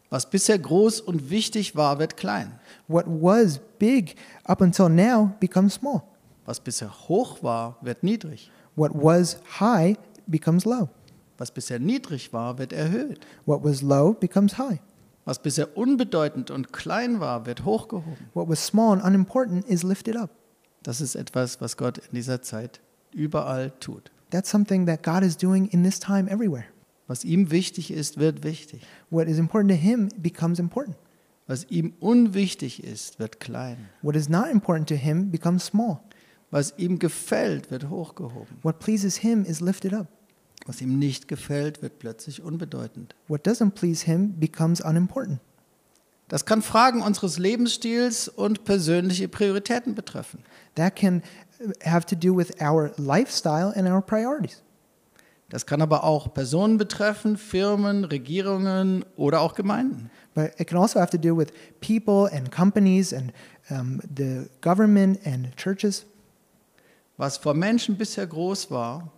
Was 0.09 0.29
bisher 0.29 0.57
groß 0.57 1.01
und 1.01 1.29
wichtig 1.29 1.75
war, 1.75 1.99
wird 1.99 2.15
klein. 2.15 2.53
What 2.87 3.05
was 3.07 3.59
big 3.79 4.15
up 4.45 4.61
until 4.61 4.87
now 4.87 5.31
becomes 5.41 5.73
small. 5.73 6.03
Was 6.45 6.61
bisher 6.61 6.89
hoch 7.09 7.43
war, 7.43 7.77
wird 7.81 8.03
niedrig. 8.03 8.49
What 8.75 8.91
was 8.93 9.37
high 9.59 9.97
becomes 10.27 10.65
low. 10.65 10.89
Was 11.37 11.51
bisher 11.51 11.79
niedrig 11.79 12.33
war, 12.33 12.57
wird 12.57 12.73
erhöht. 12.73 13.19
What 13.45 13.63
was 13.63 13.81
low 13.81 14.13
becomes 14.13 14.57
high. 14.57 14.79
Was 15.25 15.39
bisher 15.39 15.75
unbedeutend 15.75 16.51
und 16.51 16.71
klein 16.71 17.19
war, 17.19 17.45
wird 17.45 17.65
hochgehoben. 17.65 18.29
What 18.33 18.47
was 18.47 18.65
small 18.65 18.93
and 18.93 19.03
unimportant 19.03 19.65
is 19.65 19.83
lifted 19.83 20.15
up. 20.15 20.29
Das 20.83 21.01
ist 21.01 21.15
etwas, 21.15 21.59
was 21.61 21.77
Gott 21.77 21.97
in 21.97 22.13
dieser 22.13 22.41
Zeit 22.41 22.79
überall 23.11 23.71
tut. 23.79 24.11
That's 24.29 24.49
something 24.49 24.85
that 24.85 25.03
God 25.03 25.23
is 25.23 25.35
doing 25.35 25.67
in 25.69 25.83
this 25.83 25.99
time 25.99 26.29
everywhere. 26.29 26.65
Was 27.07 27.23
ihm 27.23 27.51
wichtig 27.51 27.91
ist, 27.91 28.17
wird 28.17 28.43
wichtig. 28.43 28.81
What 29.09 29.27
is 29.27 29.37
important 29.37 29.71
to 29.71 29.77
Him 29.77 30.09
becomes 30.17 30.59
important. 30.59 30.97
Was 31.47 31.65
ihm 31.69 31.93
unwichtig 31.99 32.83
ist, 32.83 33.19
wird 33.19 33.39
klein. 33.39 33.89
What 34.01 34.15
is 34.15 34.29
not 34.29 34.47
important 34.51 34.89
to 34.89 34.95
Him 34.95 35.31
becomes 35.31 35.65
small. 35.65 36.01
Was 36.51 36.73
ihm 36.77 36.99
gefällt, 36.99 37.71
wird 37.71 37.89
hochgehoben. 37.89 38.57
What 38.61 38.79
pleases 38.79 39.17
Him 39.17 39.43
is 39.45 39.61
lifted 39.61 39.93
up. 39.93 40.07
Was 40.65 40.81
ihm 40.81 40.97
nicht 40.97 41.27
gefällt, 41.27 41.81
wird 41.83 41.99
plötzlich 41.99 42.41
unbedeutend. 42.41 43.15
What 43.27 43.47
doesn't 43.47 43.71
please 43.71 44.03
him 44.03 44.39
becomes 44.39 44.81
unimportant. 44.81 45.39
Das 46.27 46.45
kann 46.45 46.63
Fragen 46.63 47.03
unseres 47.03 47.37
Lebensstils 47.37 48.27
und 48.27 48.63
persönliche 48.65 49.27
Prioritäten 49.27 49.93
betreffen. 49.93 50.39
That 50.73 50.95
can 50.95 51.21
have 51.83 52.07
to 52.07 52.15
do 52.15 52.35
with 52.35 52.59
our 52.59 52.91
lifestyle 52.97 53.73
and 53.75 53.87
our 53.87 54.01
priorities. 54.01 54.63
Das 55.49 55.67
kann 55.67 55.83
aber 55.83 56.03
auch 56.03 56.33
Personen 56.33 56.79
betreffen, 56.79 57.37
Firmen, 57.37 58.03
Regierungen 58.03 59.05
oder 59.15 59.41
auch 59.41 59.53
Gemeinden. 59.53 60.09
But 60.33 60.59
it 60.59 60.67
can 60.67 60.79
also 60.79 60.99
have 60.99 61.11
to 61.11 61.19
do 61.19 61.37
with 61.37 61.49
people 61.79 62.27
and 62.35 62.51
companies 62.51 63.13
and 63.13 63.31
um, 63.69 64.01
the 64.17 64.49
government 64.61 65.19
and 65.27 65.55
churches. 65.55 66.07
Was 67.17 67.37
vor 67.37 67.53
Menschen 67.53 67.97
bisher 67.97 68.27
groß 68.27 68.71
war, 68.71 69.11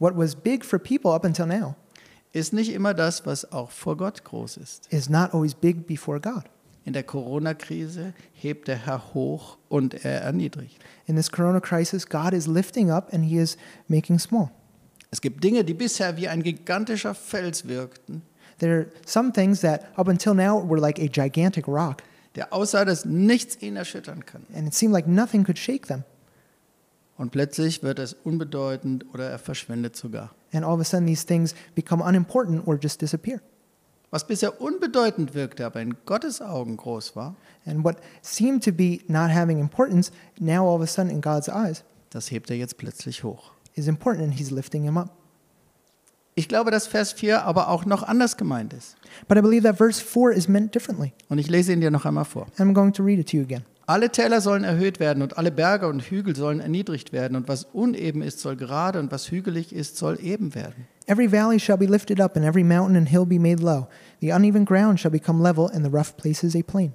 What 0.00 0.16
was 0.16 0.34
big 0.36 0.64
for 0.64 0.78
people 0.78 1.12
up 1.12 1.24
until 1.24 1.46
now 1.46 1.74
ist 2.32 2.52
nicht 2.52 2.72
immer 2.72 2.94
das, 2.94 3.24
was 3.26 3.50
auch 3.52 3.70
vor 3.70 3.96
Gott 3.96 4.22
groß 4.22 4.58
ist. 4.58 4.86
is 4.92 5.08
not 5.08 5.32
always 5.34 5.54
big 5.54 5.86
before 5.86 6.20
God. 6.20 6.44
In 6.84 6.92
der 6.92 7.02
Corona-Krise 7.02 8.12
hebt 8.32 8.68
der 8.68 8.76
Herr 8.86 9.12
hoch 9.14 9.58
und 9.68 10.04
er 10.04 10.22
erniedrigt. 10.22 10.78
In 11.06 11.16
this 11.16 11.30
corona 11.30 11.60
crisis, 11.60 12.08
God 12.08 12.32
is 12.32 12.46
lifting 12.46 12.90
up 12.90 13.12
and 13.12 13.24
he 13.24 13.38
is 13.38 13.56
making 13.88 14.18
small. 14.18 14.50
Es 15.10 15.20
gibt 15.20 15.42
Dinge, 15.42 15.64
die 15.64 15.74
bisher 15.74 16.16
wie 16.16 16.28
ein 16.28 16.42
gigantischer 16.42 17.14
Fels 17.14 17.66
wirkten, 17.66 18.22
There 18.58 18.72
are 18.74 18.86
some 19.06 19.32
things 19.32 19.60
that 19.60 19.86
up 19.96 20.08
until 20.08 20.34
now 20.34 20.60
were 20.68 20.80
like 20.80 20.98
a 20.98 21.08
gigantic 21.08 21.66
rock, 21.68 22.02
der 22.36 22.52
aussah, 22.52 22.84
dass 22.84 23.04
nichts 23.04 23.60
ihn 23.62 23.76
erschüttern 23.76 24.24
kann. 24.26 24.42
and 24.54 24.66
it 24.68 24.74
seemed 24.74 24.92
like 24.94 25.06
nothing 25.08 25.44
could 25.44 25.58
shake 25.58 25.86
them. 25.86 26.04
Und 27.18 27.30
plötzlich 27.32 27.82
wird 27.82 27.98
es 27.98 28.14
unbedeutend 28.14 29.04
oder 29.12 29.28
er 29.28 29.38
verschwindet 29.38 29.96
sogar. 29.96 30.30
And 30.52 30.64
all 30.64 30.74
of 30.74 30.80
a 30.80 30.84
sudden, 30.84 31.06
these 31.06 31.26
things 31.26 31.54
become 31.74 32.02
unimportant 32.02 32.66
or 32.66 32.78
just 32.80 33.02
disappear. 33.02 33.40
Was 34.10 34.26
bisher 34.26 34.60
unbedeutend 34.60 35.34
wirkte, 35.34 35.66
aber 35.66 35.82
in 35.82 35.94
Gottes 36.06 36.40
Augen 36.40 36.78
groß 36.78 37.14
war, 37.14 37.36
And 37.66 37.84
what 37.84 37.96
seemed 38.22 38.64
to 38.64 38.72
be 38.72 39.00
not 39.08 39.30
having 39.30 39.58
importance, 39.58 40.10
now 40.38 40.66
all 40.66 40.76
of 40.76 40.82
a 40.82 40.86
sudden 40.86 41.10
in 41.10 41.20
God's 41.20 41.48
eyes, 41.48 41.84
das 42.08 42.30
hebt 42.30 42.48
er 42.50 42.56
jetzt 42.56 42.78
plötzlich 42.78 43.22
hoch. 43.22 43.52
is 43.74 43.86
important, 43.88 44.24
and 44.24 44.32
he's 44.32 44.50
lifting 44.50 44.84
him 44.84 44.96
up. 44.96 45.10
Ich 46.34 46.48
glaube, 46.48 46.70
dass 46.70 46.86
Vers 46.86 47.12
4 47.12 47.44
aber 47.44 47.68
auch 47.68 47.84
noch 47.84 48.04
anders 48.04 48.36
gemeint 48.36 48.72
ist. 48.72 48.96
But 49.26 49.38
I 49.38 49.40
believe 49.40 49.64
that 49.64 49.76
verse 49.76 50.00
4 50.00 50.32
is 50.32 50.46
meant 50.46 50.72
differently. 50.74 51.12
Und 51.28 51.38
ich 51.38 51.48
lese 51.48 51.72
ihn 51.72 51.80
dir 51.80 51.90
noch 51.90 52.04
einmal 52.04 52.24
vor. 52.24 52.46
I'm 52.58 52.72
going 52.74 52.92
to 52.92 53.02
read 53.02 53.18
it 53.18 53.28
to 53.30 53.38
you 53.38 53.42
again. 53.42 53.64
Alle 53.88 54.10
Täler 54.10 54.42
sollen 54.42 54.64
erhöht 54.64 55.00
werden 55.00 55.22
und 55.22 55.38
alle 55.38 55.50
Berge 55.50 55.88
und 55.88 56.02
Hügel 56.02 56.36
sollen 56.36 56.60
erniedrigt 56.60 57.10
werden 57.10 57.38
und 57.38 57.48
was 57.48 57.64
uneben 57.64 58.20
ist, 58.20 58.38
soll 58.40 58.54
gerade 58.54 59.00
und 59.00 59.10
was 59.10 59.30
hügelig 59.30 59.74
ist, 59.74 59.96
soll 59.96 60.20
eben 60.20 60.54
werden. 60.54 60.86
Every 61.06 61.32
valley 61.32 61.58
shall 61.58 61.78
be 61.78 61.86
lifted 61.86 62.20
up, 62.20 62.36
and 62.36 62.44
every 62.44 62.62
mountain 62.62 62.96
and 62.96 63.08
hill 63.08 63.24
be 63.24 63.38
made 63.38 63.62
low. 63.62 63.88
The 64.20 64.32
uneven 64.32 64.66
ground 64.66 65.00
shall 65.00 65.10
become 65.10 65.42
level, 65.42 65.70
and 65.72 65.86
the 65.86 65.90
rough 65.90 66.18
places 66.18 66.54
a 66.54 66.60
plain. 66.60 66.92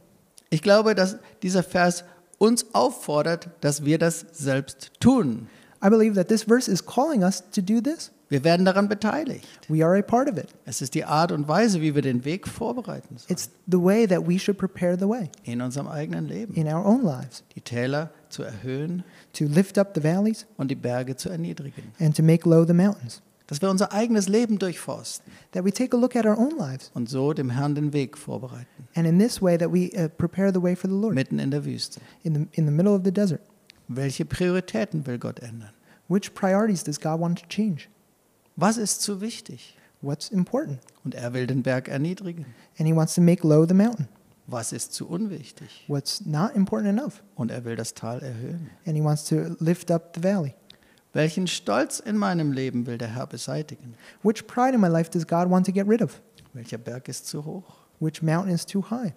Ich 0.52 0.62
glaube, 0.62 0.94
dass 0.94 1.18
dieser 1.42 1.64
Vers 1.64 2.04
uns 2.38 2.68
auffordert, 2.76 3.50
dass 3.62 3.84
wir 3.84 3.98
das 3.98 4.28
selbst 4.32 4.92
tun. 5.00 5.48
I 5.84 5.90
believe 5.90 6.14
that 6.14 6.28
this 6.28 6.44
verse 6.44 6.70
is 6.72 6.86
calling 6.86 7.24
us 7.24 7.42
to 7.56 7.62
do 7.64 7.82
this. 7.82 8.12
Wir 8.34 8.44
werden 8.44 8.66
daran 8.66 8.90
beteiligt. 8.90 9.48
We 9.70 9.86
are 9.86 9.96
a 9.96 10.02
part 10.02 10.28
of 10.28 10.40
it. 10.40 10.48
Es 10.66 10.82
ist 10.82 10.96
die 10.96 11.06
Art 11.06 11.32
und 11.32 11.48
Weise, 11.48 11.82
wie 11.82 11.94
wir 11.94 12.02
den 12.02 12.26
Weg 12.26 12.48
vorbereiten 12.48 13.16
sollen 13.16 13.30
It's 13.32 13.52
the 13.68 13.78
way 13.80 14.08
that 14.08 14.28
we 14.28 14.40
should 14.40 14.58
prepare 14.58 14.98
the 14.98 15.08
way 15.08 15.30
in 15.44 15.62
unserem 15.62 15.88
eigenen 15.88 16.28
Leben. 16.28 16.56
in 16.56 16.66
our 16.66 16.84
own 16.84 17.04
lives 17.04 17.44
Die 17.56 17.62
Täler 17.62 18.10
zu 18.30 18.42
erhöhen 18.42 19.04
to 19.34 19.46
lift 19.46 19.78
up 19.78 19.92
the 19.94 20.04
valleys 20.04 20.48
und 20.58 20.72
die 20.72 20.76
Berge 20.76 21.16
zu 21.16 21.30
erniedrigen. 21.30 21.84
and 22.00 22.18
to 22.18 22.24
make 22.24 22.50
low 22.50 22.66
the 22.66 22.74
mountains. 22.74 23.22
Dass 23.46 23.62
wir 23.62 23.70
unser 23.70 23.94
eigenes 23.94 24.28
Leben 24.28 24.58
durchforsten 24.58 25.32
That 25.52 25.64
we 25.64 25.72
take 25.72 25.96
a 25.96 26.00
look 26.00 26.16
at 26.16 26.26
our 26.26 26.36
own 26.40 26.58
lives, 26.58 26.90
und 26.96 27.08
so 27.12 27.34
dem 27.34 27.52
Herrn 27.52 27.76
den 27.76 27.94
Weg 27.94 28.18
vorbereiten, 28.18 28.88
and 28.96 29.06
in 29.06 29.20
this 29.20 29.44
way 29.44 29.60
that 29.60 29.72
we 29.72 29.92
uh, 29.96 30.10
prepare 30.10 30.52
the 30.52 30.60
way 30.64 30.76
for 30.76 30.90
the 30.90 30.96
Lord 30.98 31.14
mitten 31.14 31.38
in 31.38 31.52
der 31.52 31.64
Wüste. 31.66 32.00
in 32.24 32.34
the 32.34 32.48
in 32.60 32.66
the 32.66 32.72
middle 32.72 32.96
of 32.96 33.02
the 33.06 33.12
desert. 33.12 33.42
Welche 33.88 34.26
Prioritäten 34.26 35.06
will 35.06 35.20
Gott 35.20 35.40
ändern? 35.40 35.70
Which 36.08 36.34
priorities 36.34 36.84
does 36.84 37.00
God 37.00 37.20
want 37.20 37.40
to 37.40 37.46
change? 37.48 37.90
Was 38.56 38.78
ist 38.78 39.02
zu 39.02 39.22
wichtig? 39.22 39.78
What's 40.02 40.30
important? 40.30 40.80
Und 41.04 41.16
er 41.16 41.34
will 41.34 41.48
den 41.48 41.64
Berg 41.64 41.88
erniedrigen. 41.88 42.46
And 42.78 42.88
He 42.88 42.96
wants 42.96 43.16
to 43.16 43.22
make 43.22 43.48
low 43.48 43.66
the 43.66 43.74
mountain. 43.74 44.08
Was 44.48 44.74
ist 44.74 44.94
zu 44.94 45.08
unwichtig? 45.08 45.86
What's 45.88 46.26
not 46.26 46.52
important 46.56 46.90
enough? 46.90 47.24
Und 47.36 47.52
er 47.52 47.64
will 47.64 47.76
das 47.76 47.94
Tal 47.94 48.22
erhöhen. 48.22 48.70
And 48.86 48.96
He 48.96 49.04
wants 49.04 49.26
to 49.26 49.56
lift 49.60 49.90
up 49.90 50.14
the 50.16 50.22
valley. 50.22 50.54
Welchen 51.14 51.48
Stolz 51.48 52.00
in 52.00 52.18
meinem 52.18 52.52
Leben 52.52 52.86
will 52.86 52.98
der 52.98 53.16
Herr 53.16 53.28
beseitigen? 53.28 53.94
Which 54.24 54.48
pride 54.48 54.74
in 54.74 54.82
my 54.82 54.88
life 54.88 55.10
does 55.10 55.26
God 55.26 55.50
want 55.50 55.66
to 55.68 55.72
get 55.72 55.88
rid 55.88 56.02
of? 56.02 56.22
Welcher 56.54 56.78
Berg 56.78 57.08
ist 57.08 57.28
zu 57.28 57.46
hoch? 57.46 57.64
Which 58.00 58.22
mountain 58.22 58.54
is 58.54 58.66
too 58.66 58.84
high? 58.90 59.14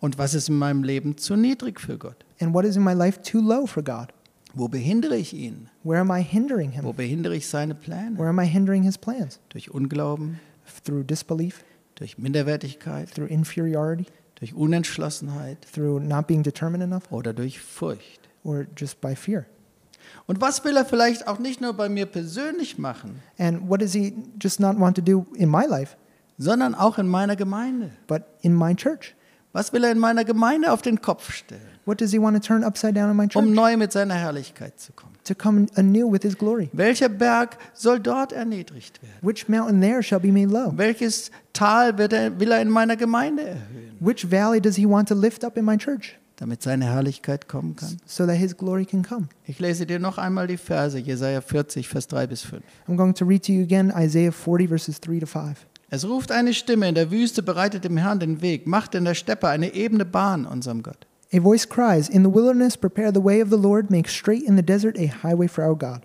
Und 0.00 0.18
was 0.18 0.34
ist 0.34 0.48
in 0.48 0.56
meinem 0.56 0.82
Leben 0.82 1.16
zu 1.18 1.36
niedrig 1.36 1.80
für 1.80 1.98
Gott? 1.98 2.24
And 2.40 2.54
what 2.54 2.64
is 2.64 2.76
in 2.76 2.82
my 2.82 2.94
life 2.94 3.20
too 3.22 3.40
low 3.40 3.66
for 3.66 3.82
God? 3.82 4.12
Wo 4.58 4.68
behindere 4.68 5.16
ich 5.16 5.34
ihn? 5.34 5.68
Where 5.84 6.00
am 6.00 6.10
I 6.10 6.22
hindering 6.22 6.72
Wo 6.82 6.88
Him? 6.90 6.96
behindere 6.96 7.36
ich 7.36 7.46
seine 7.46 7.74
Pläne? 7.74 8.18
Where 8.18 8.28
am 8.28 8.38
I 8.40 8.46
hindering 8.46 8.82
His 8.82 8.98
plans? 8.98 9.40
Durch 9.50 9.70
Unglauben, 9.70 10.40
Through 10.84 11.04
disbelief, 11.04 11.64
durch 11.94 12.18
Minderwertigkeit, 12.18 13.08
through 13.14 13.28
inferiority, 13.30 14.06
durch 14.36 14.54
Unentschlossenheit 14.54 15.58
through 15.72 16.00
not 16.00 16.26
being 16.26 16.42
determined 16.42 16.82
enough, 16.82 17.10
oder 17.10 17.32
durch 17.32 17.60
Furcht. 17.60 18.28
or 18.44 18.66
just 18.76 19.00
by 19.00 19.14
fear? 19.14 19.46
Und 20.26 20.40
was 20.40 20.64
will 20.64 20.76
er 20.76 20.84
vielleicht 20.84 21.26
auch 21.28 21.38
nicht 21.38 21.60
nur 21.60 21.72
bei 21.74 21.88
mir 21.88 22.06
persönlich 22.06 22.78
machen, 22.78 23.20
And 23.38 23.68
what 23.68 23.80
does 23.80 23.92
He 23.92 24.14
just 24.42 24.58
not 24.60 24.78
want 24.78 24.96
to 24.96 25.02
do 25.02 25.26
in 25.34 25.48
my 25.50 25.64
life, 25.66 25.96
sondern 26.38 26.74
auch 26.74 26.98
in 26.98 27.06
meiner 27.08 27.36
Gemeinde? 27.36 27.90
but 28.06 28.22
in 28.42 28.54
my 28.54 28.74
church? 28.74 29.14
Was 29.58 29.72
will 29.72 29.82
er 29.82 29.90
in 29.90 29.98
meiner 29.98 30.24
Gemeinde 30.24 30.70
auf 30.70 30.82
den 30.82 31.00
Kopf 31.02 31.32
stellen, 31.32 31.60
What 31.84 32.00
does 32.00 32.12
He 32.12 32.20
want 32.20 32.36
to 32.36 32.40
turn 32.46 32.62
upside 32.62 32.92
down 32.92 33.10
in 33.10 33.16
my 33.16 33.26
church? 33.26 33.42
um 33.42 33.52
neu 33.52 33.76
mit 33.76 33.90
seiner 33.90 34.14
Herrlichkeit 34.14 34.78
zu 34.78 34.92
kommen? 34.92 35.14
To 35.24 35.34
come 35.34 35.66
anew 35.74 36.08
with 36.08 36.22
His 36.22 36.38
glory. 36.38 36.68
Welcher 36.72 37.08
Berg 37.08 37.58
soll 37.74 37.98
dort 37.98 38.32
erniedrigt 38.32 39.02
werden? 39.02 39.16
Which 39.20 39.48
mountain 39.48 39.80
there 39.80 40.00
shall 40.00 40.20
be 40.20 40.30
made 40.30 40.46
low? 40.52 40.72
Welches 40.76 41.32
Tal 41.54 41.98
wird 41.98 42.12
er, 42.12 42.38
will 42.38 42.52
er 42.52 42.62
in 42.62 42.70
meiner 42.70 42.96
Gemeinde 42.96 43.42
erhöhen, 43.48 43.96
Which 43.98 44.30
valley 44.30 44.60
does 44.60 44.76
He 44.76 44.86
want 44.88 45.08
to 45.08 45.16
lift 45.16 45.42
up 45.42 45.56
in 45.56 45.64
my 45.64 45.76
church 45.76 46.16
damit 46.36 46.62
seine 46.62 46.84
Herrlichkeit 46.84 47.48
kommen 47.48 47.74
kann? 47.74 47.96
so 48.06 48.26
that 48.26 48.36
His 48.36 48.56
glory 48.56 48.84
can 48.84 49.02
come? 49.02 49.26
Ich 49.44 49.58
lese 49.58 49.86
dir 49.86 49.98
noch 49.98 50.18
einmal 50.18 50.46
die 50.46 50.56
Verse, 50.56 50.96
Jesaja 50.96 51.40
40, 51.40 51.88
Vers 51.88 52.06
3 52.06 52.28
bis 52.28 52.42
5. 52.42 52.62
I'm 52.86 52.96
going 52.96 53.12
to 53.14 53.24
read 53.24 53.44
to 53.46 53.52
you 53.52 53.64
again 53.64 53.92
Isaiah 53.96 54.30
40, 54.30 54.68
verses 54.68 55.00
3 55.00 55.18
to 55.18 55.26
5. 55.26 55.66
Es 55.90 56.06
ruft 56.06 56.32
eine 56.32 56.52
Stimme 56.52 56.88
in 56.88 56.94
der 56.94 57.10
Wüste, 57.10 57.42
bereitet 57.42 57.84
dem 57.84 57.96
Herrn 57.96 58.20
den 58.20 58.42
Weg, 58.42 58.66
macht 58.66 58.94
in 58.94 59.06
der 59.06 59.14
Steppe 59.14 59.48
eine 59.48 59.74
ebene 59.74 60.04
Bahn 60.04 60.44
unserem 60.44 60.82
Gott. 60.82 61.06
A 61.32 61.40
voice 61.40 61.66
cries, 61.66 62.10
In 62.10 62.24
the 62.24 62.30
wilderness, 62.30 62.76
prepare 62.76 63.10
the 63.12 63.24
way 63.24 63.42
of 63.42 63.48
the 63.48 63.56
Lord, 63.56 63.90
make 63.90 64.08
straight 64.08 64.42
in 64.42 64.56
the 64.56 64.62
desert 64.62 64.98
a 64.98 65.08
highway 65.22 65.48
for 65.48 65.64
our 65.64 65.76
God. 65.76 66.02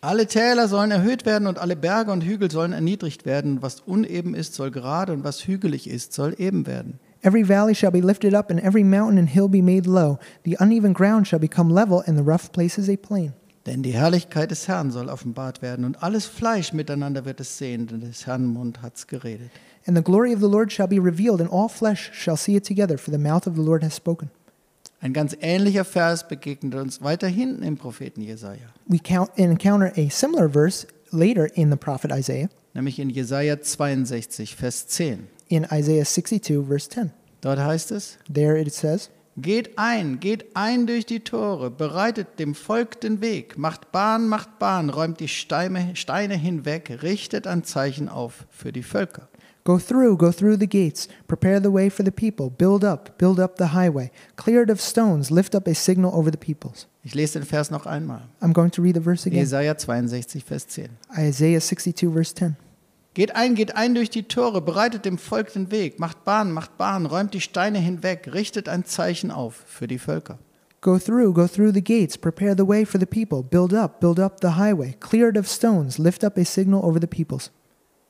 Alle 0.00 0.26
Täler 0.26 0.66
sollen 0.66 0.90
erhöht 0.90 1.24
werden 1.24 1.46
und 1.46 1.58
alle 1.58 1.76
Berge 1.76 2.10
und 2.10 2.24
Hügel 2.24 2.50
sollen 2.50 2.72
erniedrigt 2.72 3.24
werden. 3.24 3.62
Was 3.62 3.80
uneben 3.82 4.34
ist, 4.34 4.54
soll 4.54 4.72
gerade 4.72 5.12
und 5.12 5.22
was 5.22 5.46
hügelig 5.46 5.88
ist, 5.88 6.12
soll 6.12 6.34
eben 6.38 6.66
werden. 6.66 6.98
Every 7.22 7.48
valley 7.48 7.76
shall 7.76 7.92
be 7.92 8.00
lifted 8.00 8.34
up, 8.34 8.50
and 8.50 8.60
every 8.60 8.82
mountain 8.82 9.18
and 9.18 9.28
hill 9.28 9.48
be 9.48 9.62
made 9.62 9.88
low. 9.88 10.18
The 10.44 10.56
uneven 10.58 10.92
ground 10.92 11.28
shall 11.28 11.38
become 11.38 11.72
level, 11.72 12.02
and 12.04 12.18
the 12.18 12.24
rough 12.24 12.50
places 12.50 12.88
a 12.88 12.96
plain. 12.96 13.34
Denn 13.66 13.82
die 13.82 13.92
Herrlichkeit 13.92 14.50
des 14.50 14.66
Herrn 14.66 14.90
soll 14.90 15.08
offenbart 15.08 15.62
werden 15.62 15.84
und 15.84 16.02
alles 16.02 16.26
Fleisch 16.26 16.72
miteinander 16.72 17.24
wird 17.24 17.38
es 17.40 17.58
sehen, 17.58 17.86
denn 17.86 18.00
des 18.00 18.26
Herrn 18.26 18.46
Mund 18.46 18.82
hat's 18.82 19.06
geredet. 19.06 19.50
And 19.86 19.96
the 19.96 20.02
glory 20.02 20.34
of 20.34 20.40
the 20.40 20.48
Lord 20.48 20.72
shall 20.72 20.88
be 20.88 20.98
revealed, 20.98 21.40
and 21.40 21.50
all 21.50 21.68
flesh 21.68 22.10
shall 22.12 22.36
see 22.36 22.56
it 22.56 22.66
together, 22.66 22.98
for 22.98 23.12
the 23.12 23.18
mouth 23.18 23.46
of 23.46 23.54
the 23.54 23.62
Lord 23.62 23.82
has 23.84 23.96
spoken. 23.96 24.30
Ein 25.00 25.12
ganz 25.12 25.36
ähnlicher 25.40 25.84
Vers 25.84 26.28
begegnet 26.28 26.76
uns 26.76 27.02
weiter 27.02 27.26
hinten 27.26 27.62
im 27.64 27.76
Propheten 27.76 28.20
Jesaja, 28.20 28.72
We 28.86 28.98
count, 28.98 29.30
encounter 29.36 29.92
a 29.96 30.08
similar 30.10 30.48
verse 30.48 30.86
later 31.10 31.46
in 31.56 31.70
the 31.70 31.76
prophet 31.76 32.12
Isaiah, 32.12 32.48
nämlich 32.74 32.98
in 33.00 33.10
Jesaja 33.10 33.60
62, 33.60 34.54
Vers 34.54 34.86
10. 34.86 35.26
in 35.48 35.66
Isaiah 35.72 36.04
62, 36.04 36.64
verse 36.66 36.88
10. 36.88 37.10
Dort 37.40 37.58
heißt 37.58 37.90
es: 37.90 38.18
There 38.32 38.56
it 38.56 38.72
says, 38.72 39.10
Geht 39.38 39.78
ein, 39.78 40.20
geht 40.20 40.54
ein 40.54 40.86
durch 40.86 41.06
die 41.06 41.20
Tore, 41.20 41.70
bereitet 41.70 42.38
dem 42.38 42.54
Volk 42.54 43.00
den 43.00 43.22
Weg, 43.22 43.56
macht 43.56 43.90
Bahn, 43.90 44.28
macht 44.28 44.58
Bahn, 44.58 44.90
räumt 44.90 45.20
die 45.20 45.28
Steine, 45.28 45.96
Steine 45.96 46.34
hinweg, 46.36 46.98
richtet 47.02 47.46
ein 47.46 47.64
Zeichen 47.64 48.10
auf 48.10 48.46
für 48.50 48.72
die 48.72 48.82
Völker. 48.82 49.28
Go 49.64 49.78
through, 49.78 50.18
go 50.18 50.32
through 50.32 50.58
the 50.58 50.68
gates, 50.68 51.08
prepare 51.28 51.62
the 51.62 51.72
way 51.72 51.88
for 51.88 52.04
the 52.04 52.10
people, 52.10 52.50
build 52.50 52.84
up, 52.84 53.16
build 53.16 53.38
up 53.38 53.56
the 53.56 53.72
highway, 53.72 54.10
clear 54.36 54.62
it 54.62 54.70
of 54.70 54.82
stones, 54.82 55.30
lift 55.30 55.54
up 55.54 55.66
a 55.66 55.74
signal 55.74 56.12
over 56.12 56.30
the 56.30 56.36
peoples. 56.36 56.86
Ich 57.02 57.14
lese 57.14 57.38
den 57.38 57.46
Vers 57.46 57.70
noch 57.70 57.86
einmal. 57.86 58.28
I'm 58.42 58.52
going 58.52 58.70
to 58.72 58.82
read 58.82 58.96
the 58.96 59.00
verse 59.00 59.26
again. 59.26 59.38
Jesaja 59.38 59.78
62, 59.78 60.44
Vers 60.44 60.66
10. 60.66 60.90
Isaiah 61.16 61.60
62, 61.60 62.12
verse 62.12 62.34
10. 62.34 62.56
Geht 63.14 63.36
ein, 63.36 63.54
geht 63.54 63.76
ein 63.76 63.94
durch 63.94 64.08
die 64.08 64.22
Tore, 64.22 64.62
bereitet 64.62 65.04
dem 65.04 65.18
Volk 65.18 65.52
den 65.52 65.70
Weg, 65.70 66.00
macht 66.00 66.24
Bahn, 66.24 66.50
macht 66.50 66.78
Bahn, 66.78 67.04
räumt 67.04 67.34
die 67.34 67.42
Steine 67.42 67.78
hinweg, 67.78 68.30
richtet 68.32 68.70
ein 68.70 68.86
Zeichen 68.86 69.30
auf 69.30 69.64
für 69.66 69.86
die 69.86 69.98
Völker. 69.98 70.38
Go 70.80 70.98
through, 70.98 71.34
go 71.34 71.46
through 71.46 71.74
the 71.74 71.84
gates, 71.84 72.16
prepare 72.16 72.54
the 72.56 72.66
way 72.66 72.86
for 72.86 72.98
the 72.98 73.06
people, 73.06 73.42
build 73.42 73.74
up, 73.74 74.00
build 74.00 74.18
up 74.18 74.38
the 74.40 74.56
highway, 74.56 74.96
clear 74.98 75.28
it 75.28 75.36
of 75.36 75.46
stones, 75.46 75.98
lift 75.98 76.24
up 76.24 76.38
a 76.38 76.44
signal 76.44 76.82
over 76.82 76.98
the 76.98 77.06
peoples. 77.06 77.50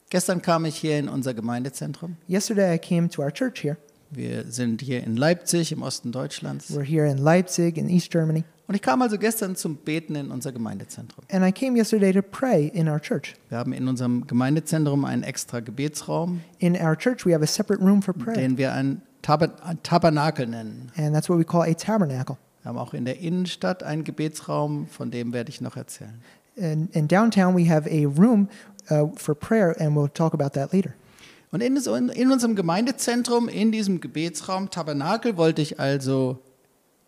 Gestern 0.08 0.40
kam 0.40 0.66
ich 0.66 0.76
hier 0.76 0.98
in 0.98 1.08
unser 1.08 1.34
Gemeindezentrum. 1.34 2.16
Yesterday 2.28 2.72
I 2.72 2.78
came 2.78 3.08
to 3.10 3.22
our 3.22 3.32
church 3.32 3.60
here. 3.62 3.78
Wir 4.10 4.44
sind 4.44 4.82
hier 4.82 5.02
in 5.02 5.16
Leipzig 5.16 5.72
im 5.72 5.82
Osten 5.82 6.12
Deutschlands. 6.12 6.70
We're 6.70 6.84
here 6.84 7.10
in 7.10 7.18
Leipzig 7.18 7.76
in 7.76 7.88
East 7.88 8.12
Germany. 8.12 8.44
Und 8.72 8.76
ich 8.76 8.80
kam 8.80 9.02
also 9.02 9.18
gestern 9.18 9.54
zum 9.54 9.76
Beten 9.76 10.14
in 10.14 10.30
unser 10.30 10.50
Gemeindezentrum. 10.50 11.26
And 11.30 11.44
I 11.44 11.52
came 11.52 11.76
yesterday 11.76 12.10
to 12.10 12.22
pray 12.22 12.68
in 12.68 12.88
our 12.88 12.98
church. 12.98 13.34
Wir 13.50 13.58
haben 13.58 13.74
in 13.74 13.86
unserem 13.86 14.26
Gemeindezentrum 14.26 15.04
einen 15.04 15.24
extra 15.24 15.60
Gebetsraum, 15.60 16.40
In 16.58 16.74
our 16.76 16.96
church, 16.96 17.26
we 17.26 17.34
have 17.34 17.44
a 17.44 17.46
separate 17.46 17.84
room 17.84 18.00
for 18.00 18.14
prayer, 18.14 18.34
den 18.34 18.56
wir 18.56 18.72
ein 18.72 19.02
Taber 19.20 19.50
ein 19.62 19.82
Tabernakel 19.82 20.46
nennen. 20.46 20.90
and 20.96 21.14
that's 21.14 21.28
what 21.28 21.38
we 21.38 21.44
call 21.44 21.60
a 21.60 21.74
tabernacle. 21.74 22.38
Wir 22.62 22.70
haben 22.70 22.78
auch 22.78 22.94
in 22.94 23.04
der 23.04 23.18
Innenstadt 23.18 23.82
einen 23.82 24.04
Gebetsraum, 24.04 24.86
von 24.86 25.10
dem 25.10 25.34
werde 25.34 25.50
ich 25.50 25.60
noch 25.60 25.76
erzählen. 25.76 26.22
And 26.58 26.96
in 26.96 27.06
downtown, 27.08 27.54
we 27.54 27.70
have 27.70 27.86
a 27.86 28.06
room 28.06 28.48
uh, 28.90 29.08
for 29.16 29.34
prayer, 29.34 29.78
and 29.78 29.94
we'll 29.94 30.08
talk 30.08 30.32
about 30.32 30.58
that 30.58 30.72
later. 30.72 30.94
Und 31.50 31.60
in, 31.60 31.76
in 31.76 32.32
unserem 32.32 32.56
Gemeindezentrum, 32.56 33.50
in 33.50 33.70
diesem 33.70 34.00
Gebetsraum 34.00 34.70
Tabernakel, 34.70 35.36
wollte 35.36 35.60
ich 35.60 35.78
also 35.78 36.38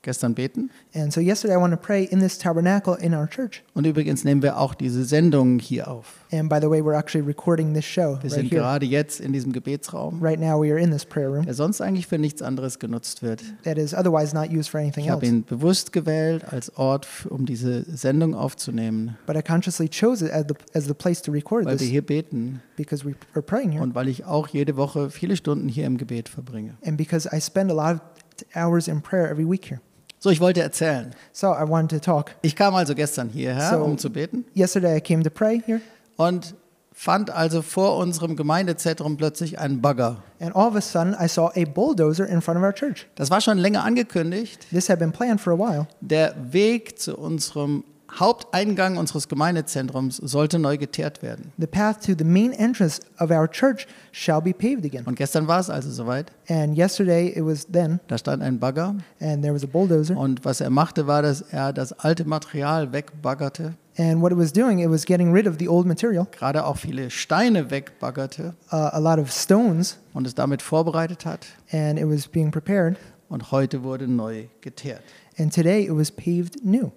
gestern 0.04 0.34
beten. 0.34 0.70
And 0.94 1.12
so 1.12 1.20
yesterday, 1.20 1.54
I 1.54 1.58
wanted 1.60 1.80
to 1.80 1.84
pray 1.84 2.04
in 2.04 2.20
this 2.20 2.38
tabernacle 2.38 2.94
in 3.00 3.12
our 3.14 3.28
church. 3.28 3.64
Und 3.74 3.84
übrigens 3.86 4.22
nehmen 4.22 4.42
wir 4.42 4.58
auch 4.58 4.74
diese 4.74 5.04
Sendung 5.04 5.58
hier 5.58 5.88
auf. 5.88 6.20
And 6.32 6.48
by 6.48 6.58
the 6.60 6.68
way, 6.70 6.80
we're 6.80 6.96
actually 6.96 7.26
recording 7.26 7.74
this 7.74 7.84
show 7.84 8.12
Wir 8.22 8.22
right 8.22 8.30
sind 8.30 8.50
here. 8.50 8.60
gerade 8.60 8.86
jetzt 8.86 9.20
in 9.20 9.32
diesem 9.32 9.52
Gebetsraum, 9.52 10.22
Right 10.22 10.38
now, 10.38 10.60
we 10.62 10.70
are 10.70 10.78
in 10.80 10.90
this 10.92 11.04
prayer 11.04 11.28
room 11.30 11.44
der 11.44 11.54
sonst 11.54 11.80
eigentlich 11.80 12.06
für 12.06 12.18
nichts 12.18 12.42
anderes 12.42 12.78
genutzt 12.78 13.22
wird. 13.22 13.42
that 13.64 13.78
is 13.78 13.92
otherwise 13.94 14.34
not 14.34 14.50
used 14.52 14.68
for 14.70 14.78
anything 14.80 15.04
Ich 15.04 15.10
habe 15.10 15.26
ihn 15.26 15.42
bewusst 15.44 15.92
gewählt 15.92 16.44
als 16.52 16.76
Ort, 16.76 17.04
f- 17.06 17.26
um 17.30 17.46
diese 17.46 17.82
Sendung 17.84 18.34
aufzunehmen, 18.34 19.16
But 19.26 19.36
I 19.36 19.42
consciously 19.42 19.88
chose 19.88 20.24
it 20.24 20.32
as 20.32 20.44
the, 20.48 20.54
as 20.76 20.84
the 20.86 20.94
place 20.94 21.22
to 21.22 21.32
record 21.32 21.64
weil 21.64 21.72
wir 21.74 21.78
this 21.78 21.88
hier 21.88 22.02
beten 22.02 22.60
because 22.76 23.04
we 23.06 23.14
are 23.34 23.42
praying 23.42 23.70
here 23.72 23.82
und 23.82 23.94
weil 23.94 24.08
ich 24.08 24.24
auch 24.24 24.48
jede 24.48 24.76
Woche 24.76 25.10
viele 25.10 25.36
Stunden 25.36 25.68
hier 25.68 25.86
im 25.86 25.96
Gebet 25.96 26.28
verbringe. 26.28 26.74
and 26.84 26.96
because 26.96 27.28
I 27.32 27.40
spend 27.40 27.70
a 27.70 27.74
lot 27.74 27.94
of 27.96 28.00
t- 28.36 28.44
hours 28.58 28.88
in 28.88 29.00
prayer 29.02 29.30
every 29.30 29.48
week 29.48 29.66
here. 29.70 29.80
So, 30.24 30.30
ich 30.30 30.40
wollte 30.40 30.62
erzählen. 30.62 31.10
So 31.34 31.48
I 31.48 31.68
wanted 31.68 31.90
to 31.90 31.98
talk. 31.98 32.30
Ich 32.40 32.56
kam 32.56 32.74
also 32.74 32.94
gestern 32.94 33.28
hierher, 33.28 33.68
So- 33.68 33.84
um 33.84 33.98
zu 33.98 34.08
beten 34.08 34.46
Yesterday, 34.56 34.96
I 34.96 35.00
came 35.02 35.22
to 35.22 35.28
pray 35.28 35.60
here, 35.66 35.82
und 36.16 36.54
fand 36.94 37.28
also 37.28 37.60
vor 37.60 37.98
unserem 37.98 38.34
Gemeindezentrum 38.34 39.18
plötzlich 39.18 39.58
einen 39.58 39.82
Bagger. 39.82 40.22
and 40.40 40.56
all 40.56 40.68
of 40.68 40.76
a 40.76 40.80
sudden, 40.80 41.14
I 41.22 41.28
saw 41.28 41.50
a 41.54 41.66
bulldozer 41.66 42.26
in 42.26 42.40
front 42.40 42.56
of 42.58 42.64
our 42.64 42.72
church. 42.72 43.06
Das 43.16 43.30
war 43.30 43.42
schon 43.42 43.58
länger 43.58 43.84
angekündigt. 43.84 44.66
This 44.70 44.88
had 44.88 44.98
been 44.98 45.12
planned 45.12 45.42
for 45.42 45.52
a 45.52 45.58
while. 45.58 45.88
Der 46.00 46.34
Weg 46.52 46.98
zu 46.98 47.18
unserem 47.18 47.84
Haupteingang 48.20 48.96
unseres 48.96 49.28
Gemeindezentrums 49.28 50.16
sollte 50.18 50.58
neu 50.58 50.76
geteert 50.78 51.22
werden. 51.22 51.52
The 51.58 51.66
path 51.66 52.00
to 52.06 52.12
the 52.16 52.24
main 52.24 52.52
entrance 52.52 53.00
of 53.18 53.30
our 53.30 53.48
church 53.50 53.86
shall 54.12 54.40
be 54.40 54.52
paved 54.52 54.84
again. 54.84 55.04
Und 55.06 55.16
gestern 55.16 55.46
war 55.48 55.58
es 55.60 55.68
also 55.70 55.90
soweit. 55.90 56.30
And 56.48 56.76
yesterday, 56.76 57.28
it 57.28 57.44
was 57.44 57.66
then, 57.70 58.00
Da 58.08 58.16
stand 58.18 58.42
ein 58.42 58.58
Bagger 58.60 58.94
and 59.20 59.42
there 59.42 59.52
was 59.54 59.64
a 59.64 59.66
bulldozer. 59.66 60.16
und 60.16 60.44
was 60.44 60.60
er 60.60 60.70
machte, 60.70 61.06
war, 61.06 61.22
dass 61.22 61.40
er 61.42 61.72
das 61.72 61.92
alte 61.92 62.24
Material 62.24 62.92
wegbaggerte, 62.92 63.74
And 63.96 64.20
what 64.20 64.32
it 64.32 64.38
was 64.38 64.52
doing, 64.52 64.80
it 64.80 64.90
was 64.90 65.04
getting 65.04 65.32
rid 65.32 65.46
of 65.46 65.54
the 65.60 65.68
old 65.68 65.86
material, 65.86 66.26
gerade 66.32 66.64
auch 66.66 66.76
viele 66.78 67.10
Steine 67.10 67.70
wegbaggerte 67.70 68.54
uh, 68.72 68.76
a 68.76 68.98
lot 68.98 69.18
of 69.20 69.30
stones, 69.30 69.98
und 70.12 70.26
es 70.26 70.34
damit 70.34 70.62
vorbereitet 70.62 71.24
hat. 71.24 71.46
and 71.72 71.98
it 71.98 72.06
was 72.08 72.26
being 72.26 72.50
prepared. 72.50 72.96
Und 73.28 73.50
heute 73.52 73.82
wurde 73.82 74.06
neu 74.06 74.44
geteert. 74.60 75.02
And 75.38 75.52
today, 75.52 75.84
it 75.84 75.92
was 75.96 76.10
paved 76.12 76.64
new. 76.64 76.90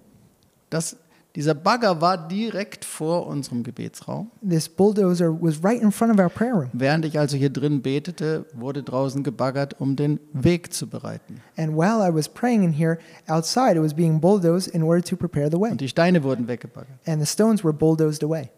Das, 0.70 0.96
dieser 1.38 1.54
Bagger 1.54 2.00
war 2.00 2.26
direkt 2.26 2.84
vor 2.84 3.28
unserem 3.28 3.62
Gebetsraum. 3.62 4.32
This 4.42 4.68
bulldozer 4.68 5.30
was 5.40 5.62
right 5.62 5.80
in 5.80 5.92
front 5.92 6.12
of 6.12 6.18
our 6.18 6.28
prayer 6.28 6.52
room. 6.52 6.70
Während 6.72 7.04
ich 7.04 7.16
also 7.16 7.36
hier 7.36 7.50
drin 7.50 7.80
betete, 7.80 8.44
wurde 8.54 8.82
draußen 8.82 9.22
gebaggert, 9.22 9.80
um 9.80 9.94
den 9.94 10.18
Weg 10.32 10.72
zu 10.74 10.88
bereiten. 10.88 11.40
And 11.56 11.76
while 11.76 12.04
I 12.04 12.12
was 12.12 12.28
praying 12.28 12.64
in 12.64 12.72
here, 12.72 12.98
outside 13.28 13.76
it 13.76 13.82
was 13.84 13.94
being 13.94 14.20
bulldozed 14.20 14.74
in 14.74 14.82
order 14.82 15.00
to 15.00 15.14
prepare 15.14 15.48
the 15.48 15.60
way. 15.60 15.70
Und 15.70 15.80
die 15.80 15.86
Steine 15.86 16.24
wurden 16.24 16.48
weggebaggert. 16.48 16.98
And 17.06 17.24
the 17.24 17.26
stones 17.32 17.62
were 17.62 17.72
bulldozed 17.72 18.24
away. 18.24 18.50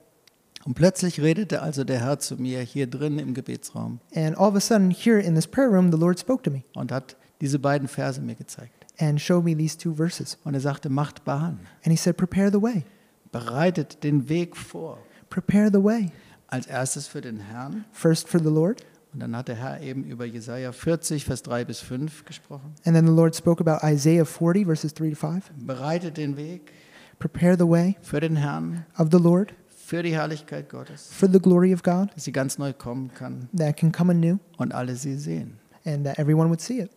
Und 0.65 0.73
plötzlich 0.73 1.21
redete 1.21 1.61
also 1.61 1.85
der 1.85 2.01
Herr 2.01 2.19
zu 2.19 2.37
mir 2.37 2.61
hier 2.63 2.87
drin 2.87 3.19
im 3.19 3.35
Gebetsraum 3.35 4.01
And 4.15 4.39
all 4.39 4.49
of 4.49 4.55
a 4.55 4.61
sudden, 4.61 4.91
here 4.91 5.21
in 5.21 5.35
this 5.35 5.47
prayer 5.47 5.69
room, 5.69 5.93
the 5.93 5.99
Lord 5.99 6.19
spoke 6.19 6.43
to 6.45 6.51
me 6.51 6.63
und 6.75 6.93
hat 6.93 7.17
diese 7.43 7.59
beiden 7.59 7.89
Verse 7.89 8.23
mir 8.23 8.37
gezeigt. 8.37 8.80
And 9.01 9.21
showed 9.21 9.45
me 9.45 9.57
these 9.57 9.77
two 9.77 9.95
verses. 9.95 10.39
Und 10.45 10.55
er 10.55 10.61
sagte, 10.61 10.89
macht 10.91 11.25
Bahn, 11.25 11.61
And 11.85 11.93
He 11.93 11.97
said, 11.97 12.17
Prepare 12.17 12.51
the 12.51 12.61
way. 12.63 12.85
bereitet 13.33 14.03
den 14.05 14.29
Weg 14.29 14.57
vor. 14.57 14.99
Prepare 15.29 15.71
the 15.73 15.83
way. 15.83 16.11
Als 16.49 16.67
erstes 16.67 17.07
für 17.07 17.21
den 17.21 17.39
Herrn. 17.39 17.85
First 17.93 18.29
for 18.29 18.41
the 18.41 18.49
Lord. 18.51 18.85
Und 19.13 19.21
dann 19.21 19.37
hat 19.37 19.49
der 19.49 19.57
Herr 19.57 19.81
eben 19.81 20.05
über 20.05 20.25
Jesaja 20.25 20.71
40, 20.73 21.25
Vers 21.25 21.43
3 21.43 21.65
bis 21.65 21.81
5 21.81 22.25
gesprochen. 22.25 22.75
And 22.85 22.95
then 22.97 23.07
the 23.07 23.13
Lord 23.13 23.35
spoke 23.35 23.61
about 23.61 23.85
Isaiah 23.87 24.25
40, 24.25 24.65
verses 24.67 24.95
3 24.95 25.11
to 25.11 25.17
5. 25.17 25.51
Bereitet 25.67 26.17
den 26.17 26.37
Weg 26.37 26.73
Prepare 27.19 27.57
the 27.59 27.69
way 27.69 27.97
für 28.03 28.21
den 28.21 28.37
Herrn, 28.37 28.87
of 28.99 29.09
the 29.13 29.19
Lord 29.19 29.55
für 29.69 30.03
die 30.05 30.13
Herrlichkeit 30.13 30.69
Gottes, 30.71 31.09
for 31.13 31.29
the 31.29 31.41
glory 31.41 31.75
of 31.75 31.83
God 31.83 32.09
dass 32.15 32.25
sie 32.25 32.31
ganz 32.33 32.57
neu 32.59 32.73
kommen 32.73 33.13
kann 33.13 33.49
that 33.57 33.77
can 33.77 33.91
come 33.91 34.13
anew 34.13 34.39
und 34.57 34.73
alle 34.73 34.95
sie 34.95 35.17
sehen. 35.17 35.59
and 35.85 36.05
that 36.07 36.19
everyone 36.19 36.49
would 36.49 36.61
see 36.61 36.79
it. 36.81 36.91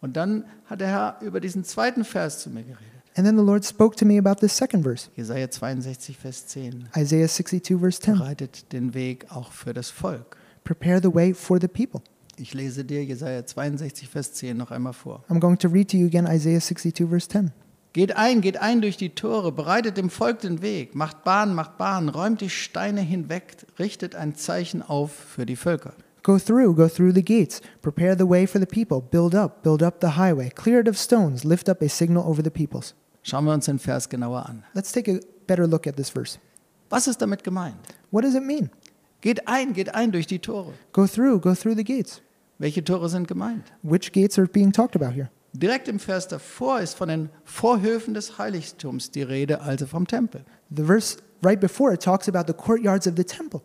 Und 0.00 0.16
dann 0.16 0.44
hat 0.66 0.80
der 0.80 0.88
Herr 0.88 1.18
über 1.20 1.40
diesen 1.40 1.64
zweiten 1.64 2.04
Vers 2.04 2.40
zu 2.40 2.50
mir 2.50 2.62
geredet. 2.62 2.96
And 3.16 3.26
then 3.26 3.38
the 3.38 3.42
Lord 3.42 3.64
spoke 3.64 3.96
to 3.96 4.04
me 4.04 4.18
about 4.18 4.40
this 4.40 4.54
second 4.54 4.82
verse, 4.84 5.08
Jesaja 5.16 5.50
62, 5.50 6.18
Vers 6.18 6.46
10. 6.48 6.88
Isaiah 6.94 7.28
62, 7.28 7.78
verse 7.78 8.00
10. 8.00 8.18
Bereitet 8.18 8.72
den 8.72 8.92
Weg 8.92 9.26
auch 9.30 9.52
für 9.52 9.72
das 9.72 9.88
Volk. 9.88 10.36
Prepare 10.64 11.00
the 11.02 11.14
way 11.14 11.32
for 11.32 11.58
the 11.58 11.68
people. 11.68 12.02
Ich 12.36 12.52
lese 12.52 12.84
dir 12.84 13.02
Jesaja 13.02 13.46
62, 13.46 14.08
Vers 14.10 14.34
10 14.34 14.54
noch 14.54 14.70
einmal 14.70 14.92
vor. 14.92 15.24
I'm 15.30 15.40
going 15.40 15.56
to 15.58 15.68
read 15.68 15.90
to 15.90 15.96
you 15.96 16.06
again 16.06 16.26
Isaiah 16.26 16.60
62, 16.60 17.08
verse 17.08 17.28
10. 17.28 17.52
Geht 17.94 18.14
ein, 18.14 18.42
geht 18.42 18.58
ein 18.58 18.82
durch 18.82 18.98
die 18.98 19.14
Tore, 19.14 19.52
bereitet 19.52 19.96
dem 19.96 20.10
Volk 20.10 20.40
den 20.40 20.60
Weg, 20.60 20.94
macht 20.94 21.24
Bahn, 21.24 21.54
macht 21.54 21.78
Bahn, 21.78 22.10
räumt 22.10 22.42
die 22.42 22.50
Steine 22.50 23.00
hinweg, 23.00 23.56
richtet 23.78 24.14
ein 24.14 24.34
Zeichen 24.34 24.82
auf 24.82 25.12
für 25.12 25.46
die 25.46 25.56
Völker. 25.56 25.94
Go 26.26 26.38
through, 26.40 26.74
go 26.74 26.88
through 26.88 27.12
the 27.12 27.22
gates, 27.22 27.60
prepare 27.82 28.16
the 28.16 28.26
way 28.26 28.46
for 28.46 28.58
the 28.58 28.66
people, 28.66 29.00
build 29.00 29.32
up, 29.32 29.62
build 29.62 29.80
up 29.80 30.00
the 30.00 30.18
highway, 30.18 30.50
clear 30.50 30.80
it 30.80 30.88
of 30.88 30.98
stones, 30.98 31.44
lift 31.44 31.68
up 31.68 31.80
a 31.80 31.88
signal 31.88 32.28
over 32.28 32.42
the 32.42 32.50
peoples. 32.50 32.94
Schauen 33.22 33.44
wir 33.44 33.52
uns 33.52 33.66
den 33.66 33.78
Vers 33.78 34.08
genauer 34.08 34.44
an. 34.48 34.64
Let's 34.74 34.90
take 34.90 35.06
a 35.06 35.20
better 35.46 35.68
look 35.68 35.86
at 35.86 35.94
this 35.94 36.10
verse. 36.10 36.40
Was 36.90 37.06
ist 37.06 37.22
damit 37.22 37.44
gemeint? 37.44 37.76
What 38.10 38.24
does 38.24 38.34
it 38.34 38.42
mean? 38.42 38.70
Geht 39.20 39.46
ein, 39.46 39.72
geht 39.72 39.94
ein 39.94 40.10
durch 40.10 40.26
die 40.26 40.40
Tore. 40.40 40.72
Go 40.92 41.06
through, 41.06 41.38
go 41.38 41.54
through 41.54 41.76
the 41.76 41.84
gates. 41.84 42.20
Welche 42.58 42.82
Tore 42.82 43.08
sind 43.08 43.28
gemeint? 43.28 43.62
Which 43.84 44.10
gates 44.10 44.36
are 44.36 44.48
being 44.48 44.72
talked 44.72 44.96
about 44.96 45.14
here? 45.14 45.30
Direkt 45.52 45.86
im 45.86 46.00
Vers 46.00 46.26
davor 46.26 46.80
ist 46.80 46.94
von 46.94 47.08
den 47.08 47.28
Vorhöfen 47.44 48.14
des 48.14 48.36
Heiligtums 48.36 49.12
die 49.12 49.22
Rede, 49.22 49.60
also 49.60 49.86
vom 49.86 50.08
Tempel. 50.08 50.44
The 50.74 50.82
verse 50.82 51.18
right 51.44 51.60
before 51.60 51.94
it 51.94 52.02
talks 52.02 52.28
about 52.28 52.48
the 52.48 52.52
courtyards 52.52 53.06
of 53.06 53.14
the 53.16 53.22
temple. 53.22 53.62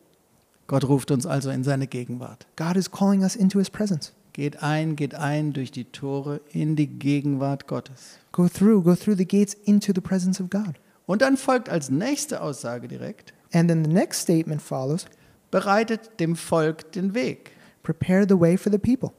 Gott 0.67 0.85
ruft 0.87 1.11
uns 1.11 1.25
also 1.25 1.49
in 1.49 1.63
seine 1.63 1.87
Gegenwart. 1.87 2.47
God 2.55 2.75
is 2.77 2.89
calling 2.89 3.23
us 3.23 3.35
into 3.35 3.59
his 3.59 3.69
presence. 3.69 4.13
Geht 4.33 4.63
ein, 4.63 4.95
geht 4.95 5.13
ein 5.15 5.51
durch 5.51 5.71
die 5.71 5.85
Tore 5.85 6.39
in 6.53 6.75
die 6.77 6.87
Gegenwart 6.87 7.67
Gottes. 7.67 8.17
Go 8.31 8.47
through, 8.47 8.81
go 8.83 8.95
through 8.95 9.17
the 9.17 9.27
gates 9.27 9.53
into 9.65 9.91
the 9.93 9.99
presence 10.01 10.39
of 10.39 10.49
God. 10.49 10.75
Und 11.05 11.21
dann 11.21 11.35
folgt 11.35 11.67
als 11.67 11.89
nächste 11.89 12.41
Aussage 12.41 12.87
direkt, 12.87 13.33
And 13.53 13.67
then 13.69 13.83
the 13.83 13.91
next 13.91 14.21
statement 14.21 14.61
follows 14.61 15.05
bereitet 15.51 16.19
dem 16.21 16.37
Volk 16.37 16.91
den 16.93 17.13
Weg. 17.13 17.51
prepare 17.83 18.25
the 18.27 18.39
way 18.39 18.55
for 18.57 18.71
the 18.71 18.77
people. 18.77 19.11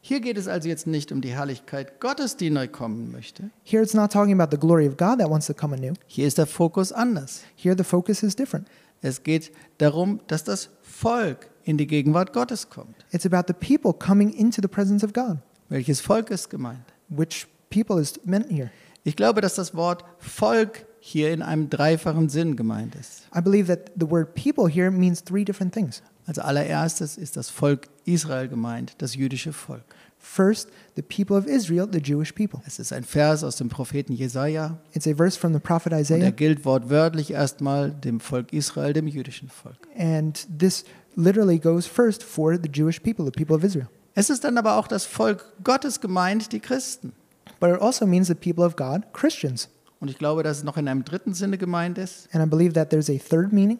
Hier 0.00 0.20
geht 0.20 0.38
es 0.38 0.48
also 0.48 0.68
jetzt 0.68 0.86
nicht 0.86 1.12
um 1.12 1.20
die 1.20 1.34
Herrlichkeit 1.34 2.00
Gottes, 2.00 2.36
die 2.36 2.48
neu 2.48 2.68
kommen 2.68 3.12
möchte. 3.12 3.50
Here 3.64 3.82
it's 3.82 3.92
not 3.92 4.10
talking 4.10 4.40
about 4.40 4.56
the 4.56 4.58
glory 4.58 4.88
of 4.88 4.96
God 4.96 5.18
that 5.18 5.28
wants 5.28 5.46
to 5.48 5.52
come 5.54 5.74
anew. 5.76 5.92
Hier 6.06 6.26
ist 6.26 6.38
der 6.38 6.46
Fokus 6.46 6.92
anders. 6.92 7.42
Here 7.56 7.76
the 7.76 7.84
focus 7.84 8.22
is 8.22 8.34
different. 8.34 8.68
Es 9.02 9.22
geht 9.22 9.52
darum, 9.78 10.20
dass 10.26 10.44
das 10.44 10.70
Volk 10.82 11.50
in 11.64 11.76
die 11.76 11.86
Gegenwart 11.86 12.32
Gottes 12.32 12.70
kommt. 12.70 12.96
It's 13.10 13.26
about 13.26 13.44
the 13.46 13.52
people 13.52 13.92
coming 13.92 14.30
into 14.30 14.60
the 14.60 14.68
presence 14.68 15.04
of 15.04 15.12
God. 15.12 15.38
Welches 15.68 16.00
Volk 16.00 16.30
ist 16.30 16.48
gemeint? 16.48 16.84
Which 17.08 17.46
people 17.70 18.00
is 18.00 18.18
meant 18.24 18.50
here? 18.50 18.70
Ich 19.04 19.16
glaube, 19.16 19.40
dass 19.40 19.54
das 19.54 19.74
Wort 19.74 20.04
Volk 20.18 20.86
hier 21.00 21.32
in 21.32 21.42
einem 21.42 21.70
dreifachen 21.70 22.28
Sinn 22.28 22.56
gemeint 22.56 22.94
ist. 22.94 23.28
I 23.34 23.40
believe 23.40 23.68
that 23.68 23.92
the 23.98 24.10
word 24.10 24.34
people 24.34 24.68
here 24.68 24.90
means 24.90 25.22
three 25.22 25.44
different 25.44 25.72
things. 25.72 26.02
Als 26.28 26.38
allererstes 26.38 27.16
ist 27.16 27.38
das 27.38 27.48
Volk 27.48 27.88
Israel 28.04 28.48
gemeint, 28.48 28.92
das 28.98 29.14
jüdische 29.14 29.54
Volk. 29.54 29.82
First, 30.18 30.68
the 30.94 31.00
people 31.00 31.34
of 31.38 31.46
Israel, 31.46 31.88
the 31.90 32.00
Jewish 32.00 32.32
people. 32.32 32.60
Es 32.66 32.78
ist 32.78 32.92
ein 32.92 33.02
Vers 33.04 33.42
aus 33.42 33.56
dem 33.56 33.70
Propheten 33.70 34.12
Jesaja 34.12 34.76
It's 34.92 35.06
a 35.06 35.14
verse 35.14 35.38
from 35.38 35.54
the 35.54 35.58
prophet 35.58 35.92
und 35.92 35.98
er 35.98 36.00
Isaiah, 36.02 36.30
gilt 36.30 36.66
wortwörtlich 36.66 37.30
erstmal 37.30 37.92
dem 37.92 38.20
Volk 38.20 38.52
Israel, 38.52 38.92
dem 38.92 39.06
jüdischen 39.08 39.48
Volk. 39.48 39.78
and 39.96 40.46
this 40.58 40.84
literally 41.16 41.58
goes 41.58 41.86
first 41.86 42.22
for 42.22 42.56
the 42.62 42.68
Jewish 42.70 43.00
people, 43.00 43.24
the 43.24 43.30
people 43.30 43.56
of 43.56 43.64
Israel. 43.64 43.88
Es 44.14 44.28
ist 44.28 44.44
dann 44.44 44.58
aber 44.58 44.76
auch 44.76 44.86
das 44.86 45.06
Volk 45.06 45.46
Gottes 45.64 45.98
gemeint, 45.98 46.52
die 46.52 46.60
Christen. 46.60 47.12
but 47.58 47.70
it 47.70 47.80
also 47.80 48.06
means 48.06 48.26
the 48.26 48.34
people 48.34 48.66
of 48.66 48.76
God, 48.76 49.02
Christians. 49.14 49.70
Und 49.98 50.10
ich 50.10 50.18
glaube, 50.18 50.42
dass 50.42 50.58
es 50.58 50.62
noch 50.64 50.76
in 50.76 50.88
einem 50.88 51.04
dritten 51.06 51.32
Sinne 51.32 51.56
gemeint 51.56 51.96
ist. 51.96 52.28
And 52.34 52.44
I 52.44 52.48
believe 52.50 52.74
that 52.74 52.90
there's 52.90 53.08
a 53.08 53.16
third 53.16 53.50
meaning 53.50 53.78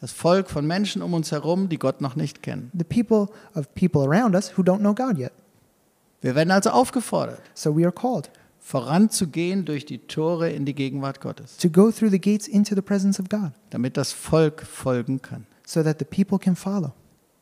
Das 0.00 0.12
Volk 0.12 0.48
von 0.48 0.66
Menschen 0.66 1.02
um 1.02 1.12
uns 1.14 1.30
herum, 1.30 1.68
die 1.68 1.78
Gott 1.78 2.00
noch 2.00 2.16
nicht 2.16 2.42
kennen. 2.42 2.70
the 2.76 2.84
people 2.84 3.28
of 3.54 3.72
people 3.74 4.02
around 4.02 4.34
us 4.34 4.56
who 4.56 4.62
don't 4.62 4.78
know 4.78 4.94
God 4.94 5.18
yet. 5.18 5.32
Wir 6.22 6.34
werden 6.34 6.50
also 6.50 6.70
aufgefordert, 6.70 7.40
So 7.54 7.76
we 7.76 7.82
are 7.84 7.92
called 7.92 8.30
voranzugehen 8.84 9.64
durch 9.64 9.84
die 9.84 9.98
Tore 9.98 10.50
in 10.50 10.64
die 10.64 10.74
Gegenwart 10.74 11.20
Gottes, 11.20 11.56
to 11.58 11.68
go 11.68 11.90
through 11.90 12.10
the 12.10 12.20
gates 12.20 12.46
into 12.48 12.74
the 12.74 12.82
presence 12.82 13.18
of 13.20 13.28
God 13.28 13.52
damit 13.70 13.96
das 13.96 14.12
Volk 14.12 14.62
folgen 14.62 15.20
kann. 15.20 15.46
so 15.66 15.82
that 15.82 15.98
the 15.98 16.04
people 16.04 16.38
can 16.38 16.56
follow. 16.56 16.92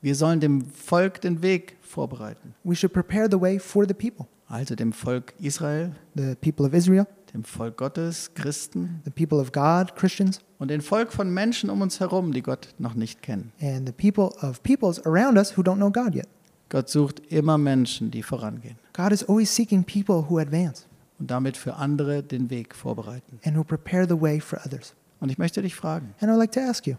Wir 0.01 0.15
sollen 0.15 0.39
dem 0.41 0.65
Volk 0.65 1.21
den 1.21 1.43
Weg 1.43 1.77
vorbereiten. 1.81 2.55
We 2.65 2.75
should 2.77 2.93
prepare 2.93 3.29
the 3.31 3.41
way 3.41 3.59
for 3.59 3.85
the 3.87 3.95
people, 3.95 4.27
Also 4.49 4.75
dem 4.75 4.93
Volk 4.93 5.33
Israel, 5.41 5.93
the 6.15 6.35
people 6.37 6.65
of 6.67 6.73
Israel, 6.73 7.07
dem 7.35 7.45
Volk 7.45 7.77
Gottes, 7.77 8.33
Christen 8.35 9.01
the 9.05 9.11
people 9.11 9.39
of 9.39 9.53
God, 9.53 9.95
Christians, 9.97 10.41
und 10.59 10.71
dem 10.71 10.81
Volk 10.81 11.13
von 11.13 11.33
Menschen 11.33 11.71
um 11.71 11.81
uns 11.83 12.01
herum, 12.01 12.33
die 12.33 12.43
Gott 12.43 12.69
noch 12.79 12.95
nicht 12.95 13.23
kennen. 13.23 13.53
and 13.61 13.87
the 13.89 13.93
people 13.93 14.31
of 14.47 14.63
peoples 14.63 15.05
around 15.07 15.37
us 15.37 15.57
who 15.57 15.63
don't 15.63 15.77
know 15.77 15.91
God 15.91 16.15
yet. 16.15 16.27
Gott 16.71 16.89
sucht 16.89 17.21
immer 17.31 17.57
Menschen, 17.59 18.11
die 18.11 18.23
vorangehen 18.23 18.77
God 18.93 19.13
is 19.13 19.25
always 19.29 19.55
seeking 19.55 19.85
people 19.85 20.25
who 20.29 20.39
advance 20.39 20.85
und 21.19 21.31
damit 21.31 21.57
für 21.57 21.75
andere 21.77 22.23
den 22.23 22.51
Weg 22.51 22.75
vorbereiten. 22.75 23.41
and 23.45 23.57
who 23.57 23.65
prepare 23.65 24.07
the 24.09 24.21
way 24.21 24.41
for 24.41 24.59
others. 24.65 24.95
Und 25.21 25.31
ich 25.31 25.39
möchte 25.39 25.63
dich 25.63 25.75
fragen, 25.75 26.15
And 26.21 26.31
I'd 26.31 26.37
like 26.37 26.53
to 26.53 26.61
ask 26.61 26.87
you 26.87 26.95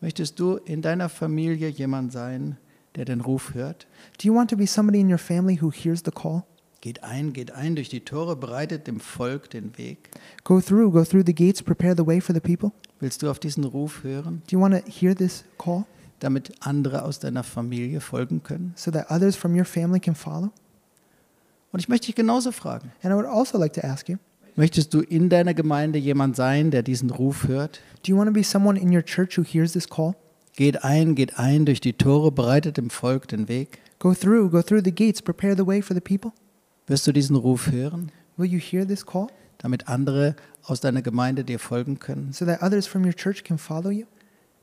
möchtest 0.00 0.38
du 0.38 0.56
in 0.58 0.80
deiner 0.82 1.08
Familie 1.08 1.68
jemand 1.68 2.12
sein, 2.12 2.56
der 2.94 3.04
den 3.04 3.20
Ruf 3.20 3.54
hört? 3.54 3.86
do 4.22 4.28
you 4.28 4.34
want 4.34 4.48
to 4.50 4.56
be 4.56 4.66
somebody 4.66 5.00
in 5.00 5.10
your 5.10 5.18
family 5.18 5.58
who 5.60 5.70
hears 5.72 6.02
the 6.04 6.10
call? 6.12 6.44
Geht 6.80 7.02
ein, 7.02 7.32
geht 7.32 7.50
ein 7.50 7.74
durch 7.74 7.88
die 7.88 8.00
Tore, 8.04 8.36
bereitet 8.36 8.86
dem 8.86 9.00
Volk 9.00 9.50
den 9.50 9.76
Weg. 9.78 10.10
Go 10.44 10.60
through, 10.60 10.92
go 10.92 11.04
through 11.04 11.24
the 11.26 11.34
gates, 11.34 11.60
prepare 11.60 11.94
the 11.96 12.06
way 12.06 12.20
for 12.20 12.32
the 12.34 12.40
people? 12.40 12.70
Willst 13.00 13.22
du 13.22 13.30
auf 13.30 13.40
diesen 13.40 13.64
Ruf 13.64 14.04
hören, 14.04 14.42
Do 14.48 14.56
you 14.56 14.60
want 14.62 14.74
to 14.74 14.90
hear 14.90 15.14
this 15.14 15.44
call 15.58 15.84
damit 16.20 16.52
andere 16.60 17.02
aus 17.02 17.18
deiner 17.18 17.42
Familie 17.42 18.00
folgen 18.00 18.42
können? 18.44 18.74
so 18.76 18.90
that 18.92 19.10
others 19.10 19.34
from 19.34 19.56
your 19.56 19.64
family 19.64 19.98
can 19.98 20.14
follow? 20.14 20.50
Und 21.72 21.80
ich 21.80 21.88
möchte 21.88 22.06
dich 22.06 22.14
genauso 22.14 22.52
fragen. 22.52 22.92
And 23.02 23.12
I 23.12 23.16
would 23.16 23.26
also 23.26 23.58
like 23.58 23.72
to 23.74 23.80
ask 23.82 24.08
you 24.08 24.16
Möchtest 24.54 24.92
du 24.94 25.00
in 25.00 25.28
deiner 25.28 25.54
Gemeinde 25.54 25.98
jemand 25.98 26.34
sein, 26.34 26.70
der 26.70 26.82
diesen 26.82 27.10
Ruf 27.10 27.46
hört? 27.48 27.80
do 28.04 28.12
you 28.12 28.16
want 28.16 28.28
to 28.28 28.32
be 28.32 28.44
someone 28.44 28.78
in 28.78 28.94
your 28.94 29.04
church 29.04 29.36
who 29.36 29.42
hears 29.42 29.72
this 29.72 29.88
call? 29.88 30.14
Geht 30.54 30.84
ein, 30.84 31.14
geht 31.16 31.38
ein 31.38 31.66
durch 31.66 31.80
die 31.80 31.92
Tore, 31.92 32.30
bereitet 32.32 32.76
dem 32.76 32.90
Volk 32.90 33.26
den 33.28 33.48
Weg. 33.48 33.78
Go 33.98 34.14
through, 34.14 34.50
go 34.50 34.62
through 34.62 34.82
the 34.84 34.92
gates, 34.92 35.20
prepare 35.22 35.56
the 35.56 35.66
way 35.66 35.82
for 35.82 35.94
the 35.94 36.00
people? 36.00 36.32
Wirst 36.88 37.06
du 37.06 37.12
diesen 37.12 37.36
Ruf 37.36 37.70
hören, 37.70 38.10
Will 38.36 38.50
you 38.50 38.58
hear 38.58 38.86
this 38.86 39.04
call 39.04 39.28
damit 39.58 39.88
andere 39.88 40.36
aus 40.62 40.80
deiner 40.80 41.02
Gemeinde 41.02 41.44
dir 41.44 41.58
folgen 41.58 41.98
können? 41.98 42.32
so 42.32 42.44
that 42.44 42.62
others 42.62 42.86
from 42.86 43.04
your 43.04 43.12
church 43.14 43.44
can 43.44 43.58
follow 43.58 43.90
you? 43.90 44.06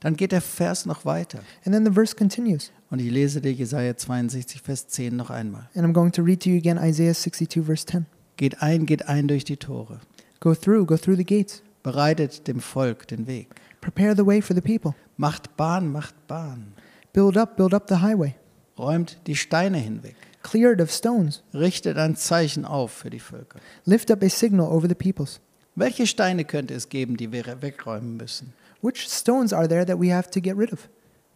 Dann 0.00 0.16
geht 0.16 0.32
der 0.32 0.40
Vers 0.42 0.86
noch 0.86 1.04
weiter. 1.04 1.38
And 1.64 1.74
then 1.74 1.84
the 1.86 1.92
verse 1.92 2.14
continues. 2.14 2.70
Und 2.90 3.00
ich 3.00 3.10
lese 3.10 3.40
dir 3.40 3.52
Jesaja 3.52 3.96
62, 3.96 4.60
Vers 4.62 4.88
10 4.88 5.16
noch 5.16 5.30
einmal. 5.30 5.68
And 5.74 5.84
I'm 5.86 5.92
going 5.92 6.12
to 6.12 6.22
read 6.22 6.42
to 6.42 6.50
you 6.50 6.58
again 6.58 6.78
Isaiah 6.78 7.14
62, 7.14 7.64
verse 7.64 7.86
10. 7.86 8.06
Geht 8.36 8.62
ein, 8.62 8.86
geht 8.86 9.08
ein 9.08 9.26
durch 9.28 9.44
die 9.44 9.56
Tore. 9.56 10.00
Go 10.40 10.54
through, 10.54 10.84
go 10.86 10.96
through 10.96 11.16
the 11.16 11.24
gates, 11.24 11.62
Bereitet 11.82 12.46
dem 12.46 12.60
Volk 12.60 13.06
den 13.08 13.26
Weg. 13.26 13.54
prepare 13.80 14.14
the 14.16 14.26
way 14.26 14.42
for 14.42 14.54
the 14.54 14.60
people, 14.60 14.94
Macht 15.16 15.56
Bahn, 15.56 15.90
macht 15.92 16.14
Bahn. 16.26 16.72
build 17.12 17.36
up, 17.36 17.56
build 17.56 17.72
up 17.72 17.86
the 17.88 17.96
highway, 17.96 18.34
Räumt 18.78 19.18
die 19.26 19.36
Steine 19.36 19.78
hinweg. 19.78 20.14
Clear 20.46 20.72
it 20.72 20.80
of 20.80 20.90
stones, 20.90 21.42
Richtet 21.52 21.98
ein 21.98 22.14
Zeichen 22.16 22.64
auf 22.64 22.92
für 22.92 23.10
die 23.10 23.20
Völker. 23.20 23.58
lift 23.84 24.10
up 24.10 24.22
a 24.22 24.28
signal 24.28 24.68
over 24.70 24.88
the 24.88 24.94
peoples. 24.94 25.40
Welche 25.74 26.06
Steine 26.06 26.44
könnte 26.44 26.74
es 26.74 26.88
geben, 26.88 27.16
die 27.16 27.32
wir 27.32 27.60
wegräumen 27.60 28.16
müssen? 28.16 28.52
Which 28.80 29.08
stones 29.08 29.52
are 29.52 29.68
there 29.68 29.84
that 29.84 30.00
we 30.00 30.14
have 30.14 30.30
to 30.30 30.40
get 30.40 30.56
rid 30.56 30.72
of? 30.72 30.88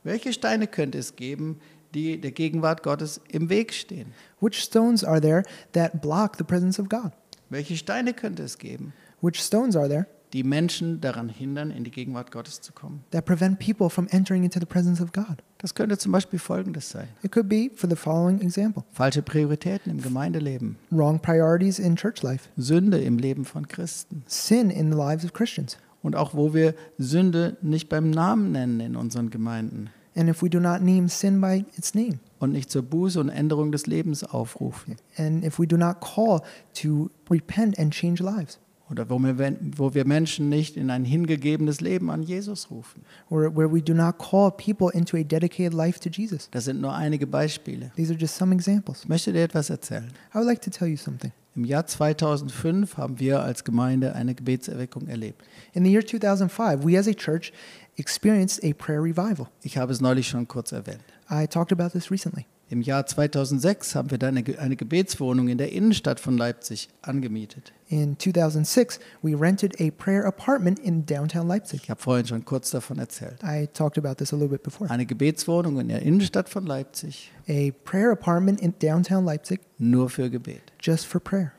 Welche 0.05 0.33
Steine 0.33 0.67
könnte 0.67 0.99
es 0.99 1.17
geben, 1.17 1.61
die 1.93 2.21
der 2.21 2.31
Gegenwart 2.31 2.83
Gottes 2.83 3.21
im 3.29 3.51
Weg 3.51 3.75
stehen? 3.75 4.13
Which 4.41 4.63
stones 4.63 5.03
are 5.05 5.21
there 5.21 5.43
that 5.73 6.01
block 6.01 6.37
the 6.39 6.45
presence 6.45 6.79
of 6.79 6.89
God? 6.89 7.13
Welche 7.49 7.77
Steine 7.77 8.15
könnte 8.15 8.45
es 8.45 8.59
geben, 8.59 8.93
Which 9.21 9.43
stones 9.43 9.77
are 9.77 9.89
there 9.89 10.07
die 10.33 10.45
Menschen 10.45 11.01
daran 11.01 11.29
hindern, 11.29 11.71
in 11.71 11.85
die 11.85 11.91
Gegenwart 11.91 12.31
Gottes 12.31 12.61
zu 12.61 12.73
kommen? 12.73 13.05
that 13.11 13.25
prevent 13.25 13.59
people 13.59 13.89
from 13.91 14.07
entering 14.11 14.45
into 14.45 14.61
the 14.61 14.67
presence 14.67 15.01
of 15.01 15.13
God? 15.13 15.43
Das 15.59 15.75
könnte 15.75 15.99
zum 15.99 16.13
Beispiel 16.13 16.39
Folgendes 16.39 16.89
sein. 16.91 17.09
It 17.23 17.33
could 17.33 17.49
be 17.49 17.71
for 17.75 17.89
the 17.89 17.97
following 17.97 18.41
example 18.41 18.85
Falsche 18.93 19.23
Prioritäten 19.23 19.91
im 19.91 20.01
Gemeindeleben, 20.03 20.77
wrong 20.91 21.21
priorities 21.21 21.79
in 21.79 21.97
church 21.97 22.23
life, 22.23 22.49
Sünde 22.57 22.99
im 22.99 23.19
Leben 23.19 23.45
von 23.45 23.69
Christen 23.69 24.23
sin 24.27 24.71
in 24.71 24.91
the 24.91 24.97
lives 24.97 25.25
of 25.25 25.33
Christians. 25.33 25.77
und 26.03 26.17
auch 26.17 26.35
wo 26.35 26.55
wir 26.55 26.75
Sünde 26.99 27.57
nicht 27.61 27.89
beim 27.91 28.11
Namen 28.11 28.53
nennen 28.53 28.81
in 28.81 28.97
unseren 28.97 29.31
Gemeinden 29.31 29.91
And 30.17 30.29
if 30.29 30.43
we 30.43 30.51
do 30.51 30.59
not 30.59 30.81
name 30.83 31.09
sin 31.09 31.41
by 31.41 31.65
its 31.79 31.95
name, 31.95 32.19
und 32.41 32.51
nicht 32.53 32.69
zur 32.71 32.83
Buße 32.83 33.21
und 33.21 33.29
Änderung 33.29 33.71
des 33.71 33.87
Lebens 33.87 34.25
aufrufen 34.25 34.97
and 35.17 35.45
if 35.45 35.59
we 35.59 35.67
do 35.67 35.77
not 35.77 36.01
call 36.01 36.41
to 36.75 37.11
repent 37.31 37.79
and 37.79 37.93
change 37.93 38.23
lives, 38.23 38.59
oder 38.91 39.09
wo 39.09 39.19
wir, 39.19 39.57
wo 39.77 39.95
wir 39.95 40.07
Menschen 40.07 40.49
nicht 40.49 40.77
in 40.77 40.91
ein 40.91 41.05
hingegebenes 41.05 41.81
Leben 41.81 42.11
an 42.11 42.23
Jesus 42.23 42.71
rufen. 42.71 43.03
or 43.29 43.55
where 43.57 43.73
we 43.73 43.81
do 43.81 43.95
not 43.95 44.19
call 44.19 44.51
people 44.51 44.91
into 44.93 45.17
a 45.17 45.23
dedicated 45.23 45.73
life 45.73 46.01
to 46.01 46.09
Jesus. 46.11 46.49
Das 46.51 46.65
sind 46.65 46.81
nur 46.81 46.95
einige 46.95 47.27
Beispiele. 47.27 47.93
These 47.97 48.13
are 48.13 48.21
just 48.21 48.37
some 48.37 48.55
examples. 48.55 49.03
Ich 49.03 49.09
möchte 49.09 49.33
dir 49.33 49.43
etwas 49.45 49.71
erzählen. 49.71 50.11
I 50.33 50.37
would 50.37 50.47
like 50.47 50.61
to 50.63 50.71
tell 50.71 50.89
you 50.89 50.97
something. 50.97 51.33
Im 51.57 51.65
Jahr 51.65 51.87
2005 51.87 52.97
haben 52.97 53.19
wir 53.19 53.43
als 53.43 53.65
Gemeinde 53.65 54.15
eine 54.15 54.35
Gebetserweckung 54.35 55.09
erlebt. 55.09 55.43
In 55.73 55.85
the 55.85 55.91
year 55.91 56.05
2005, 56.05 56.85
we 56.85 56.99
as 56.99 57.09
a 57.09 57.13
church 57.13 57.53
experienced 57.97 58.63
a 58.65 58.73
prayer 58.73 59.03
revival. 59.03 59.49
Ich 59.63 59.77
habe 59.77 59.93
es 59.93 60.01
neulich 60.01 60.29
schon 60.29 60.47
kurz 60.47 60.73
erwähnt. 60.73 61.01
I 61.31 61.47
talked 61.47 61.73
about 61.73 61.91
this 61.91 62.11
recently. 62.11 62.47
Im 62.71 62.83
Jahr 62.83 63.05
2006 63.05 63.97
haben 63.97 64.13
wir 64.13 64.19
dann 64.19 64.37
eine, 64.37 64.59
eine 64.61 64.77
Gebetswohnung 64.77 65.49
in 65.49 65.59
der 65.59 65.73
Innenstadt 65.73 66.21
von 66.21 66.39
Leipzig 66.39 66.89
angemietet. 67.03 67.73
In 67.89 68.17
2006, 68.17 69.01
we 69.23 69.35
rented 69.35 69.81
a 69.81 69.91
prayer 69.91 70.25
apartment 70.25 70.79
in 70.79 71.05
downtown 71.05 71.49
Leipzig. 71.49 71.81
Ich 71.83 71.91
habe 71.91 72.01
vorhin 72.01 72.27
schon 72.29 72.45
kurz 72.45 72.71
davon 72.71 73.01
erzählt. 73.01 73.43
I 73.43 73.67
talked 73.67 73.99
about 73.99 74.15
this 74.15 74.33
a 74.33 74.37
little 74.37 74.51
bit 74.51 74.63
before. 74.63 74.89
Eine 74.89 75.05
Gebetswohnung 75.05 75.81
in 75.81 75.89
der 75.89 76.03
Innenstadt 76.03 76.49
von 76.49 76.65
Leipzig, 76.65 77.33
A 77.49 77.73
prayer 77.85 78.13
apartment 78.13 78.61
in 78.61 78.73
downtown 78.79 79.25
Leipzig 79.25 79.61
nur 79.79 80.09
für 80.09 80.31
Gebet. 80.31 80.63
just 80.81 81.07
for 81.07 81.21
prayer. 81.21 81.53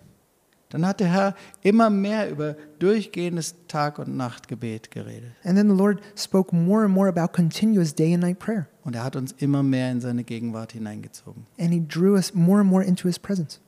Dann 0.72 0.86
hat 0.88 1.00
der 1.02 1.08
Herr 1.12 1.36
immer 1.62 1.90
mehr 1.90 2.30
über 2.30 2.56
durchgehendes 2.80 3.56
Tag- 3.68 4.00
und 4.00 4.16
Nachtgebet 4.18 4.90
geredet. 4.90 5.32
And 5.44 5.58
then 5.58 5.70
the 5.70 5.76
Lord 5.76 6.02
spoke 6.16 6.56
more 6.56 6.86
and 6.86 6.94
more 6.94 7.08
about 7.08 7.34
continuous 7.34 7.94
day 7.94 8.14
and 8.14 8.24
night 8.24 8.40
prayer. 8.40 8.68
Und 8.84 8.96
er 8.96 9.04
hat 9.04 9.16
uns 9.16 9.34
immer 9.38 9.62
mehr 9.64 9.92
in 9.92 10.02
seine 10.02 10.24
Gegenwart 10.24 10.72
hineingezogen. 10.72 11.46
And 11.60 11.72
He 11.72 11.86
drew 11.86 12.16
us 12.16 12.34
more 12.34 12.62
and 12.62 12.70
more 12.70 12.84
into 12.84 13.08
His 13.08 13.20
presence. 13.20 13.60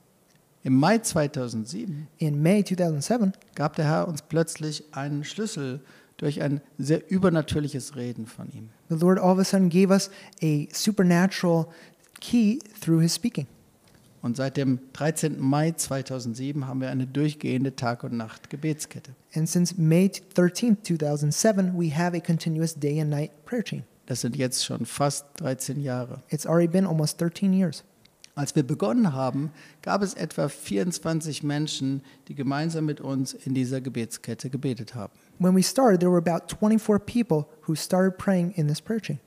Im 0.63 0.77
Mai 0.79 0.97
2007 0.97 2.07
In 2.19 2.41
May 2.41 2.63
2007, 2.63 3.33
gab 3.53 3.75
der 3.75 3.85
Herr 3.85 4.07
uns 4.07 4.21
plötzlich 4.21 4.85
einen 4.93 5.25
Schlüssel 5.25 5.81
durch 6.15 6.41
ein 6.41 6.61
sehr 6.77 7.11
übernatürliches 7.11 7.97
Reden 7.97 8.27
von 8.27 8.49
ihm. 8.53 8.69
the 8.87 8.95
Lord 8.95 9.19
all 9.19 9.33
of 9.33 9.39
a 9.39 9.43
sudden 9.43 9.67
gave 9.69 9.91
us 9.91 10.09
a 10.41 10.67
supernatural 10.71 11.67
key 12.21 12.59
through 12.79 13.01
His 13.01 13.13
speaking. 13.13 13.47
Und 14.23 14.37
seit 14.37 14.55
dem 14.55 14.79
13. 14.93 15.37
Mai 15.37 15.73
2007 15.73 16.65
haben 16.65 16.79
wir 16.79 16.89
eine 16.89 17.05
durchgehende 17.05 17.75
Tag- 17.75 18.05
und 18.05 18.15
Nacht-Gebetskette. 18.15 19.11
And 19.35 19.49
since 19.49 19.75
May 19.77 20.09
13th, 20.33 20.77
2007, 20.83 21.77
we 21.77 21.93
have 21.93 22.15
a 22.15 22.21
continuous 22.21 22.73
day 22.73 23.01
and 23.01 23.09
night 23.09 23.31
prayer 23.45 23.63
chain. 23.63 23.83
Das 24.05 24.21
sind 24.21 24.37
jetzt 24.37 24.63
schon 24.63 24.85
fast 24.85 25.25
13 25.37 25.81
Jahre. 25.81 26.23
It's 26.29 26.45
already 26.45 26.69
been 26.69 26.87
almost 26.87 27.19
13 27.19 27.51
years. 27.51 27.83
Als 28.33 28.55
wir 28.55 28.63
begonnen 28.63 29.11
haben, 29.11 29.51
gab 29.81 30.01
es 30.01 30.13
etwa 30.13 30.47
24 30.47 31.43
Menschen, 31.43 32.01
die 32.29 32.33
gemeinsam 32.33 32.85
mit 32.85 33.01
uns 33.01 33.33
in 33.33 33.53
dieser 33.53 33.81
Gebetskette 33.81 34.49
gebetet 34.49 34.95
haben. 34.95 35.11
When 35.37 35.53
we 35.53 35.61
started, 35.61 35.99
there 35.99 36.11
were 36.11 36.23
about 36.25 36.47
24 36.47 37.05
people 37.05 37.45
who 37.67 37.75
started 37.75 38.17
praying 38.17 38.51
in 38.51 38.69
this 38.69 38.79
prayer 38.79 39.01
chain. 39.01 39.19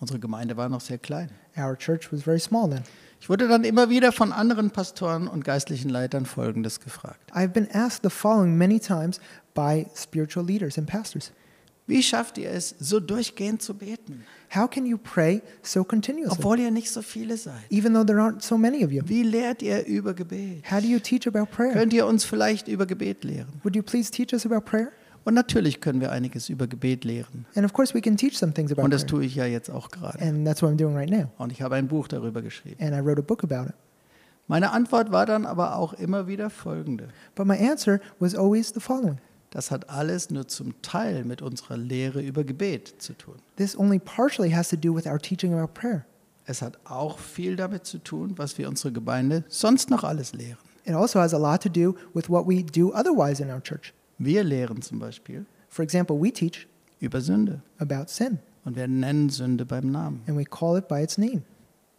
Unsere 0.00 0.18
Gemeinde 0.18 0.56
war 0.56 0.68
noch 0.68 0.80
sehr 0.80 0.98
klein. 0.98 1.30
Our 1.56 1.76
church 1.76 2.10
was 2.10 2.22
very 2.24 2.40
small 2.40 2.68
then. 2.68 2.82
Ich 3.20 3.28
wurde 3.28 3.48
dann 3.48 3.64
immer 3.64 3.90
wieder 3.90 4.12
von 4.12 4.32
anderen 4.32 4.70
Pastoren 4.70 5.28
und 5.28 5.44
geistlichen 5.44 5.90
Leitern 5.90 6.24
Folgendes 6.24 6.80
gefragt. 6.80 7.30
I've 7.34 7.48
been 7.48 7.68
asked 7.70 8.02
the 8.02 8.10
following 8.10 8.56
many 8.56 8.80
times 8.80 9.20
by 9.54 9.86
spiritual 9.94 10.44
leaders 10.46 10.78
and 10.78 10.86
pastors 10.88 11.32
Wie 11.86 12.02
schafft 12.02 12.38
ihr 12.38 12.50
es, 12.50 12.74
so 12.78 12.98
durchgehend 12.98 13.60
zu 13.60 13.74
beten, 13.74 14.24
How 14.54 14.68
can 14.68 14.86
you 14.86 14.96
pray 14.96 15.42
so 15.62 15.84
continuously, 15.84 16.38
obwohl 16.38 16.58
ihr 16.60 16.70
nicht 16.70 16.90
so 16.90 17.02
viele 17.02 17.36
seid? 17.36 17.54
even 17.68 17.92
though 17.92 18.04
there 18.06 18.20
aren't 18.20 18.42
so 18.42 18.56
many 18.56 18.84
of 18.84 18.90
you? 18.90 19.02
Wie 19.04 19.22
lehrt 19.22 19.60
ihr 19.60 19.84
über 19.86 20.14
Gebet? 20.14 20.64
How 20.70 20.80
do 20.80 20.86
you 20.86 20.98
teach 20.98 21.26
about 21.26 21.46
prayer? 21.50 21.72
Könnt 21.74 21.92
ihr 21.92 22.06
uns 22.06 22.24
vielleicht 22.24 22.68
über 22.68 22.86
Gebet 22.86 23.22
lehren? 23.24 23.48
Would 23.64 23.76
you 23.76 23.82
please 23.82 24.10
teach 24.10 24.32
us 24.32 24.46
about 24.46 24.62
prayer? 24.62 24.92
Und 25.24 25.34
natürlich 25.34 25.80
können 25.80 26.00
wir 26.00 26.12
einiges 26.12 26.48
über 26.48 26.66
Gebet 26.66 27.04
lehren. 27.04 27.46
And 27.54 27.64
of 27.64 27.72
course, 27.72 27.94
we 27.94 28.00
can 28.00 28.16
teach 28.16 28.38
some 28.38 28.52
things 28.54 28.72
about 28.72 28.82
Und 28.82 28.92
das 28.92 29.06
tue 29.06 29.24
ich 29.24 29.34
ja 29.34 29.44
jetzt 29.44 29.70
auch 29.70 29.90
gerade. 29.90 30.18
And 30.20 30.46
that's 30.46 30.62
what 30.62 30.70
I'm 30.70 30.76
doing 30.76 30.96
right 30.96 31.10
now. 31.10 31.30
Und 31.38 31.52
ich 31.52 31.62
habe 31.62 31.74
ein 31.76 31.88
Buch 31.88 32.08
darüber 32.08 32.42
geschrieben. 32.42 32.82
And 32.82 32.94
I 32.94 33.06
wrote 33.06 33.20
a 33.20 33.24
book 33.24 33.44
about 33.44 33.68
it. 33.68 33.74
Meine 34.48 34.72
Antwort 34.72 35.12
war 35.12 35.26
dann 35.26 35.46
aber 35.46 35.76
auch 35.76 35.92
immer 35.92 36.26
wieder 36.26 36.50
folgende. 36.50 37.08
But 37.34 37.46
my 37.46 37.56
answer 37.56 38.00
was 38.18 38.34
always 38.34 38.72
the 38.74 38.80
following 38.80 39.18
Das 39.50 39.70
hat 39.70 39.90
alles 39.90 40.30
nur 40.30 40.48
zum 40.48 40.80
Teil 40.82 41.24
mit 41.24 41.42
unserer 41.42 41.76
Lehre 41.76 42.20
über 42.20 42.44
Gebet 42.44 42.94
zu 42.98 43.12
tun. 43.14 43.34
This 43.56 43.78
only 43.78 43.98
partially 43.98 44.50
has 44.50 44.68
to 44.68 44.76
do 44.76 44.94
with 44.94 45.06
our 45.06 45.18
teaching 45.18 45.52
about 45.52 45.74
prayer. 45.74 46.04
Es 46.46 46.62
hat 46.62 46.78
auch 46.84 47.18
viel 47.18 47.56
damit 47.56 47.84
zu 47.84 47.98
tun, 47.98 48.34
was 48.36 48.58
wir 48.58 48.68
unsere 48.68 48.92
Gemeinde 48.92 49.44
sonst 49.48 49.90
noch 49.90 50.02
alles 50.02 50.32
lehren. 50.32 50.58
It 50.84 50.94
also 50.94 51.20
has 51.20 51.34
a 51.34 51.38
lot 51.38 51.62
to 51.62 51.68
do 51.68 51.94
with 52.14 52.28
what 52.28 52.48
we 52.48 52.64
do 52.64 52.92
otherwise 52.92 53.42
in 53.42 53.50
our 53.50 53.62
church. 53.62 53.92
Wir 54.22 54.44
lehren 54.44 54.82
zum 54.82 54.98
Beispiel 54.98 55.46
For 55.70 55.82
example, 55.82 56.20
we 56.20 56.30
teach 56.30 56.66
über 57.00 57.20
Sünde 57.22 57.62
about 57.78 58.04
sin 58.08 58.38
und 58.66 58.76
wir 58.76 58.86
nennen 58.86 59.30
Sünde 59.30 59.64
beim 59.64 59.90
Namen 59.90 60.20
and 60.26 60.36
we 60.38 60.44
call 60.44 60.76
it 60.78 60.88
by 60.88 61.02
its 61.02 61.16
name 61.16 61.42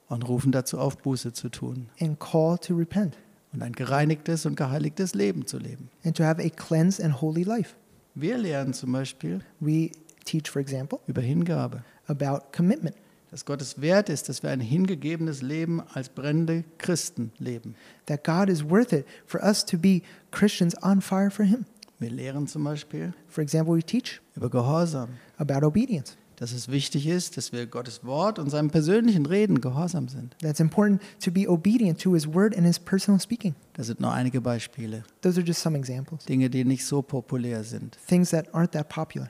und 0.08 0.28
rufen 0.28 0.52
dazu 0.52 0.78
auf, 0.78 0.98
Buße 1.00 1.34
zu 1.34 1.50
tun 1.50 1.90
and 2.00 2.20
call 2.20 2.58
to 2.60 2.76
repent 2.76 3.18
und 3.54 3.64
ein 3.64 3.74
gereinigtes 3.74 4.46
und 4.46 4.56
geheiligtes 4.56 5.16
Leben 5.16 5.48
zu 5.48 5.58
leben. 5.58 5.90
and 6.06 6.16
to 6.16 6.24
have 6.24 6.40
a 6.40 6.50
cleansed 6.50 7.04
and 7.04 7.22
holy 7.22 7.42
life. 7.44 7.76
Wir 8.14 8.38
lehren 8.38 8.74
zum 8.74 8.92
Beispiel 8.92 9.40
We 9.60 9.90
teach, 10.26 10.50
for 10.52 10.62
example, 10.62 11.00
über 11.08 11.22
Hingabe, 11.22 11.84
about 12.08 12.46
commitment, 12.56 12.96
dass 13.32 13.46
Gottes 13.46 13.82
Wert 13.82 14.10
ist, 14.10 14.30
dass 14.30 14.44
wir 14.44 14.52
ein 14.52 14.60
hingegebenes 14.60 15.42
Leben 15.42 15.82
als 15.94 16.10
brennende 16.10 16.66
Christen 16.78 17.32
leben. 17.40 17.74
that 18.06 18.24
God 18.24 18.48
is 18.50 18.70
worth 18.70 18.94
it 18.94 19.06
for 19.26 19.42
us 19.42 19.66
to 19.66 19.78
be 19.78 20.02
Christians 20.30 20.76
on 20.84 21.02
fire 21.02 21.32
for 21.32 21.46
Him. 21.46 21.66
Wir 22.02 22.10
lehren 22.10 22.48
zum 22.48 22.64
Beispiel 22.64 23.14
For 23.28 23.44
example, 23.44 23.76
we 23.76 23.84
teach 23.84 24.20
über 24.36 24.50
Gehorsam, 24.50 25.10
about 25.38 25.66
obedience. 25.66 26.18
dass 26.38 26.52
es 26.52 26.68
wichtig 26.70 27.06
ist, 27.06 27.38
dass 27.38 27.52
wir 27.52 27.68
Gottes 27.68 28.04
Wort 28.04 28.40
und 28.40 28.50
seinem 28.50 28.72
persönlichen 28.72 29.28
Reden 29.28 29.62
gehorsam 29.62 30.08
sind. 30.08 30.36
That's 30.42 30.60
important 30.60 31.00
to 31.24 31.30
be 31.30 31.48
obedient 31.48 32.02
to 32.02 32.16
His 32.16 32.26
word 32.28 32.58
and 32.58 32.66
His 32.66 32.80
personal 32.80 33.20
speaking. 33.22 33.54
Das 33.74 33.86
sind 33.86 34.00
nur 34.00 34.12
einige 34.12 34.42
Beispiele, 34.42 35.04
Those 35.22 35.40
are 35.40 35.46
just 35.46 35.62
some 35.62 35.78
examples. 35.78 36.26
Dinge, 36.26 36.50
die 36.50 36.66
nicht 36.66 36.84
so 36.86 37.04
populär 37.04 37.64
sind. 37.64 38.00
Things 38.08 38.32
that 38.32 38.52
aren't 38.52 38.72
that 38.72 38.90
popular. 38.90 39.30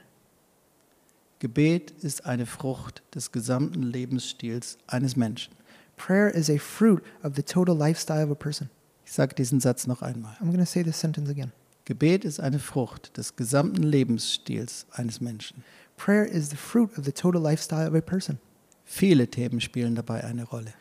Gebet 1.40 1.92
ist 2.02 2.26
eine 2.26 2.46
Frucht 2.46 3.04
des 3.14 3.34
gesamten 3.34 3.84
Lebensstils 3.84 4.78
eines 4.88 5.18
Menschen. 5.18 5.54
Prayer 5.98 6.34
is 6.34 6.50
a 6.50 6.58
fruit 6.58 7.02
of 7.24 7.36
the 7.36 7.44
total 7.44 7.76
lifestyle 7.78 8.24
of 8.24 8.32
a 8.32 8.36
person. 8.36 8.70
Ich 9.04 9.12
sage 9.12 9.36
diesen 9.36 9.60
Satz 9.60 9.88
noch 9.88 10.02
einmal. 10.02 10.38
I'm 10.40 10.46
going 10.46 10.60
to 10.60 10.66
say 10.66 10.84
this 10.84 10.98
sentence 10.98 11.30
again. 11.30 11.52
Gebet 11.86 12.26
ist 12.26 12.40
eine 12.40 12.60
Frucht 12.60 13.18
des 13.18 13.36
gesamten 13.36 13.84
Lebensstils 13.84 14.86
eines 14.92 15.20
Menschen. 15.22 15.64
Prayer 15.98 16.26
is 16.28 16.50
the 16.50 16.56
fruit 16.56 16.98
of 16.98 17.06
the 17.06 17.12
total 17.12 17.42
lifestyle 17.42 17.88
of 17.88 17.96
a 17.96 18.02
person. 18.02 18.40
Viele 18.86 19.28
Themen 19.28 19.62
spielen 19.62 19.96
dabei 19.96 20.24
eine 20.24 20.44
Rolle. 20.44 20.74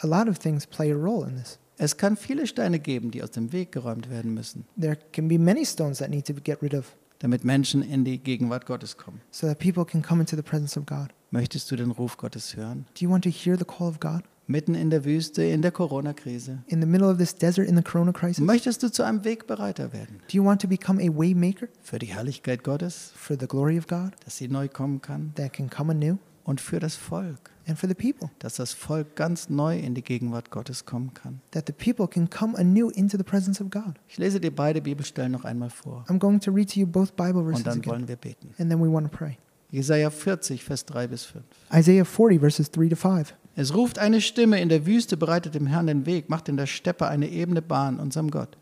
A 0.00 0.06
lot 0.06 0.28
of 0.28 0.38
things 0.38 0.66
play 0.66 0.90
a 0.92 0.96
role 0.96 1.28
in 1.28 1.36
this. 1.36 1.58
Es 1.76 1.96
kann 1.96 2.16
viele 2.16 2.46
Steine 2.46 2.78
geben, 2.78 3.10
die 3.10 3.22
aus 3.22 3.30
dem 3.30 3.52
Weg 3.52 3.72
geräumt 3.72 4.10
werden 4.10 4.34
müssen, 4.34 4.64
There 4.78 4.96
can 5.12 5.28
be 5.28 5.38
many 5.38 5.64
stones 5.64 5.98
that 5.98 6.10
need 6.10 6.26
to 6.26 6.34
be 6.34 6.40
get 6.40 6.60
rid 6.62 6.74
of 6.74 6.96
damit 7.20 7.44
Menschen 7.44 7.82
in 7.82 8.04
die 8.04 8.18
Gegenwart 8.18 8.66
Gottes 8.66 8.96
kommen. 8.96 9.20
so 9.30 9.46
that 9.46 9.58
people 9.58 9.84
can 9.84 10.02
come 10.02 10.20
into 10.20 10.36
the 10.36 10.42
presence 10.42 10.78
of 10.78 10.86
God. 10.86 11.08
Möchtest 11.30 11.70
du 11.70 11.76
den 11.76 11.90
Ruf 11.90 12.16
Gottes 12.16 12.56
hören? 12.56 12.86
Do 12.98 13.04
you 13.04 13.10
want 13.10 13.24
to 13.24 13.30
hear 13.30 13.56
the 13.58 13.64
call 13.64 13.88
of 13.88 14.00
God 14.00 14.22
Mitten 14.50 14.74
in 14.74 14.90
der 14.90 15.04
Wüste, 15.04 15.44
in 15.44 15.62
der 15.62 15.70
Corona-Krise? 15.70 16.58
in 16.66 16.80
the 16.80 16.86
middle 16.86 17.08
of 17.08 17.18
this 17.18 17.34
desert 17.36 17.68
in 17.68 17.76
the 17.76 17.82
corona 17.82 18.10
crisis? 18.12 18.40
Möchtest 18.44 18.82
du 18.82 18.90
zu 18.90 19.04
einem 19.04 19.24
Wegbereiter 19.24 19.92
werden 19.92 20.18
Do 20.28 20.36
you 20.36 20.44
want 20.44 20.60
to 20.62 20.66
become 20.66 21.00
a 21.00 21.08
way 21.08 21.34
maker 21.34 21.68
für 21.82 22.00
die 22.00 22.06
Herrlichkeit 22.06 22.64
Gottes, 22.64 23.12
for 23.14 23.36
the 23.38 23.46
glory 23.46 23.78
of 23.78 23.86
God 23.86 24.10
dass 24.24 24.38
sie 24.38 24.48
neu 24.48 24.66
kommen 24.68 25.00
kann 25.00 25.32
that 25.36 25.52
can 25.52 25.70
come 25.70 25.92
anew 25.92 26.16
und 26.42 26.60
für 26.60 26.80
das 26.80 26.96
Volk, 26.96 27.52
and 27.68 27.78
for 27.78 27.88
the 27.88 27.94
people 27.94 28.28
dass 28.40 28.54
das 28.56 28.72
Volk 28.72 29.14
ganz 29.14 29.48
neu 29.48 29.78
in 29.78 29.94
die 29.94 30.02
Gegenwart 30.02 30.50
Gottes 30.50 30.84
kommen 30.84 31.14
kann? 31.14 31.40
that 31.52 31.68
the 31.68 31.72
people 31.72 32.08
can 32.08 32.28
come 32.28 32.58
anew 32.58 32.88
into 32.90 33.16
the 33.16 33.22
presence 33.22 33.60
of 33.60 33.70
God? 33.70 33.94
Ich 34.08 34.18
lese 34.18 34.40
dir 34.40 34.50
beide 34.50 34.80
Bibelstellen 34.82 35.30
noch 35.30 35.44
einmal 35.44 35.70
vor 35.70 36.04
I'm 36.08 36.18
going 36.18 36.40
to 36.40 36.50
read 36.50 36.72
to 36.74 36.80
you 36.80 36.88
both 36.88 37.14
Bible 37.14 37.42
und 37.42 37.50
verses 37.50 37.62
dann 37.64 37.78
again 37.78 37.92
wollen 37.92 38.08
wir 38.08 38.16
beten. 38.16 38.48
and 38.58 38.68
then 38.68 38.80
we 38.82 38.90
want 38.92 39.08
to 39.08 39.16
pray. 39.16 39.38
Jesaja 39.70 40.10
40, 40.10 40.64
Vers 40.64 40.84
3 40.86 41.06
bis 41.06 41.24
5. 41.26 41.44
Isaiah 41.72 42.04
40 42.04 42.40
verses 42.40 42.68
3 42.72 42.88
to 42.88 42.96
5. 42.96 43.32
Es 43.60 43.74
ruft 43.74 43.98
eine 43.98 44.22
Stimme 44.22 44.58
in 44.58 44.70
der 44.70 44.86
Wüste, 44.86 45.18
bereitet 45.18 45.54
dem 45.54 45.66
Herrn 45.66 45.86
den 45.86 46.06
Weg, 46.06 46.30
macht 46.30 46.48
in 46.48 46.56
der 46.56 46.64
Steppe 46.64 47.08
eine 47.08 47.28
ebene 47.28 47.60
Bahn 47.60 48.00
unserem 48.00 48.30
Gott. 48.30 48.56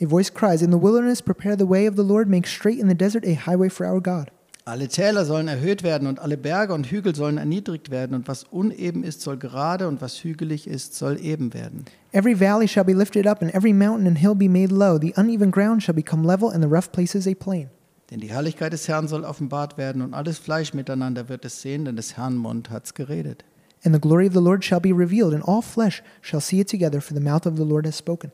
A 0.00 0.06
voice 0.06 0.32
cries, 0.32 0.62
In 0.62 0.72
the 0.72 0.80
wilderness, 0.80 1.20
prepare 1.20 1.58
the 1.58 1.68
way 1.68 1.86
of 1.86 1.94
the 1.94 2.02
Lord, 2.02 2.26
make 2.26 2.48
straight 2.48 2.78
in 2.78 2.88
the 2.88 2.94
desert 2.94 3.26
a 3.26 3.34
highway 3.34 3.68
for 3.68 3.86
our 3.86 4.00
God. 4.00 4.30
Alle 4.64 4.88
Täler 4.88 5.26
sollen 5.26 5.46
erhöht 5.46 5.82
werden 5.82 6.08
und 6.08 6.20
alle 6.20 6.38
Berge 6.38 6.72
und 6.72 6.86
Hügel 6.86 7.14
sollen 7.14 7.36
erniedrigt 7.36 7.90
werden 7.90 8.16
und 8.16 8.28
was 8.28 8.44
uneben 8.44 9.04
ist, 9.04 9.20
soll 9.20 9.36
gerade 9.36 9.86
und 9.86 10.00
was 10.00 10.24
hügelig 10.24 10.66
ist, 10.66 10.94
soll 10.94 11.20
eben 11.20 11.52
werden. 11.52 11.84
Every 12.12 12.40
valley 12.40 12.66
shall 12.66 12.84
be 12.84 12.94
lifted 12.94 13.26
up, 13.26 13.42
and 13.42 13.54
every 13.54 13.74
mountain 13.74 14.06
and 14.06 14.16
hill 14.16 14.34
be 14.34 14.48
made 14.48 14.72
low. 14.72 14.98
The 14.98 15.12
uneven 15.18 15.50
ground 15.50 15.82
shall 15.82 15.94
become 15.94 16.26
level, 16.26 16.48
and 16.48 16.64
the 16.64 16.70
rough 16.70 16.90
places 16.90 17.26
a 17.26 17.34
plain. 17.34 17.68
Denn 18.10 18.20
die 18.20 18.30
Herrlichkeit 18.30 18.72
des 18.72 18.88
Herrn 18.88 19.06
soll 19.06 19.24
offenbart 19.24 19.76
werden 19.76 20.00
und 20.00 20.14
alles 20.14 20.38
Fleisch 20.38 20.72
miteinander 20.72 21.28
wird 21.28 21.44
es 21.44 21.60
sehen, 21.60 21.84
denn 21.84 21.96
des 21.96 22.16
Herrn 22.16 22.36
Mund 22.36 22.70
hat's 22.70 22.94
geredet. 22.94 23.44
And 23.84 23.94
the 23.94 24.00
glory 24.00 24.26
of 24.26 24.34
the 24.34 24.40
Lord 24.40 24.62
shall 24.62 24.80
be 24.80 24.92
revealed, 24.92 25.32
and 25.32 25.42
all 25.42 25.62
flesh 25.62 26.02
shall 26.20 26.40
see 26.40 26.60
it 26.60 26.68
together, 26.68 27.00
for 27.00 27.14
the 27.14 27.20
mouth 27.20 27.46
of 27.46 27.56
the 27.56 27.64
Lord 27.64 27.86
has 27.86 27.96
spoken. 27.96 28.30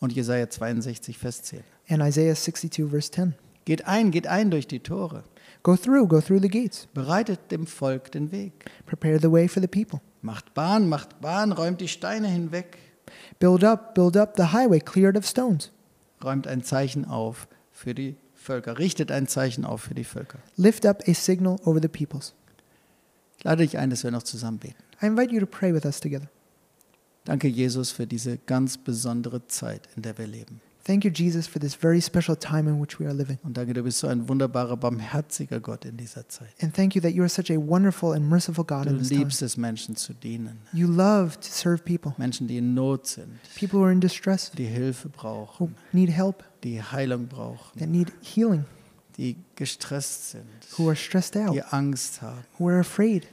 Und 0.00 0.12
Jesaja 0.12 0.48
62, 0.50 1.16
Vers 1.16 1.42
10. 1.42 1.62
And 1.88 2.02
Isaiah 2.02 2.34
62 2.34 2.88
verse 2.90 3.10
10. 3.10 3.34
Geht 3.64 3.86
ein, 3.86 4.10
geht 4.10 4.26
ein 4.26 4.50
durch 4.50 4.66
die 4.66 4.80
Tore, 4.80 5.22
Go 5.62 5.76
through, 5.76 6.08
go 6.08 6.20
through 6.20 6.40
the 6.42 6.48
gates. 6.48 6.88
bereitet 6.92 7.38
dem 7.52 7.66
Volk 7.66 8.10
den 8.10 8.32
Weg. 8.32 8.52
Prepare 8.84 9.20
the 9.20 9.30
way 9.30 9.46
for 9.48 9.62
the 9.62 9.68
people. 9.68 10.00
Macht 10.20 10.52
Bahn, 10.54 10.88
macht 10.88 11.20
Bahn, 11.20 11.52
räumt 11.52 11.80
die 11.80 11.88
Steine 11.88 12.28
hinweg, 12.28 12.78
Build 13.38 13.62
up, 13.64 13.94
build 13.94 14.16
up 14.16 14.34
the 14.36 14.52
highway 14.52 14.80
cleared 14.80 15.16
of 15.16 15.24
stones. 15.26 15.70
räumt 16.22 16.46
ein 16.48 16.62
Zeichen 16.64 17.04
auf 17.04 17.46
für 17.70 17.94
die 17.94 18.16
Völker, 18.34 18.78
richtet 18.78 19.10
ein 19.12 19.28
Zeichen 19.28 19.64
auf 19.64 19.82
für 19.82 19.94
die 19.94 20.04
Völker. 20.04 20.38
Lift 20.56 20.84
up 20.84 21.02
a 21.08 21.14
signal 21.14 21.58
over 21.64 21.80
the 21.80 21.88
peoples. 21.88 22.34
Ich 23.42 23.44
lade 23.44 23.64
dich 23.64 23.76
ein, 23.76 23.90
dass 23.90 24.04
wir 24.04 24.12
noch 24.12 24.22
zusammen 24.22 24.58
beten. 24.58 24.76
I 25.02 25.06
invite 25.06 25.34
you 25.34 25.40
to 25.40 25.46
pray 25.46 25.74
with 25.74 25.84
us 25.84 25.98
together. 25.98 26.28
Danke, 27.24 27.48
Jesus, 27.48 27.90
für 27.90 28.06
diese 28.06 28.38
ganz 28.38 28.78
besondere 28.78 29.48
Zeit, 29.48 29.88
in 29.96 30.02
der 30.02 30.16
wir 30.16 30.28
leben. 30.28 30.60
Thank 30.84 31.04
you, 31.04 31.10
Jesus, 31.10 31.48
for 31.48 31.60
this 31.60 31.74
very 31.74 32.00
special 32.00 32.36
time 32.36 32.70
in 32.70 32.80
which 32.80 33.00
we 33.00 33.04
are 33.06 33.12
living. 33.14 33.38
Und 33.42 33.56
danke, 33.56 33.72
du 33.72 33.82
bist 33.82 33.98
so 33.98 34.06
ein 34.06 34.28
wunderbarer, 34.28 34.76
barmherziger 34.76 35.58
Gott 35.58 35.84
in 35.84 35.96
dieser 35.96 36.28
Zeit. 36.28 36.50
And 36.60 36.72
thank 36.72 36.94
you 36.94 37.00
that 37.02 37.14
you 37.14 37.22
are 37.22 37.28
such 37.28 37.50
a 37.50 37.56
wonderful 37.56 38.12
and 38.12 38.28
merciful 38.28 38.64
God 38.64 38.86
Du 38.86 38.90
in 38.90 38.98
this 38.98 39.08
time. 39.08 39.22
liebst 39.22 39.42
es, 39.42 39.56
Menschen 39.56 39.96
zu 39.96 40.14
dienen. 40.14 40.60
You 40.72 40.86
love 40.86 41.34
to 41.40 41.48
serve 41.50 41.82
people, 41.82 42.14
Menschen, 42.18 42.46
die 42.46 42.58
in 42.58 42.74
Not 42.74 43.08
sind, 43.08 43.40
people 43.56 43.80
who 43.80 43.84
are 43.86 43.92
in 43.92 44.00
distress, 44.00 44.52
die 44.52 44.66
Hilfe 44.66 45.08
who 45.08 45.12
brauchen, 45.12 45.74
need 45.92 46.10
help, 46.10 46.44
die 46.62 46.80
Heilung 46.80 47.26
brauchen, 47.26 47.76
that 47.80 47.88
need 47.88 48.12
healing, 48.22 48.64
die 49.16 49.36
gestresst 49.56 50.30
sind, 50.30 50.44
who 50.78 50.86
are 50.88 50.96
stressed 50.96 51.36
out, 51.36 51.54
die 51.54 51.62
Angst 51.62 52.22
haben. 52.22 52.44
who 52.58 52.68
are 52.68 52.80
afraid, 52.80 53.26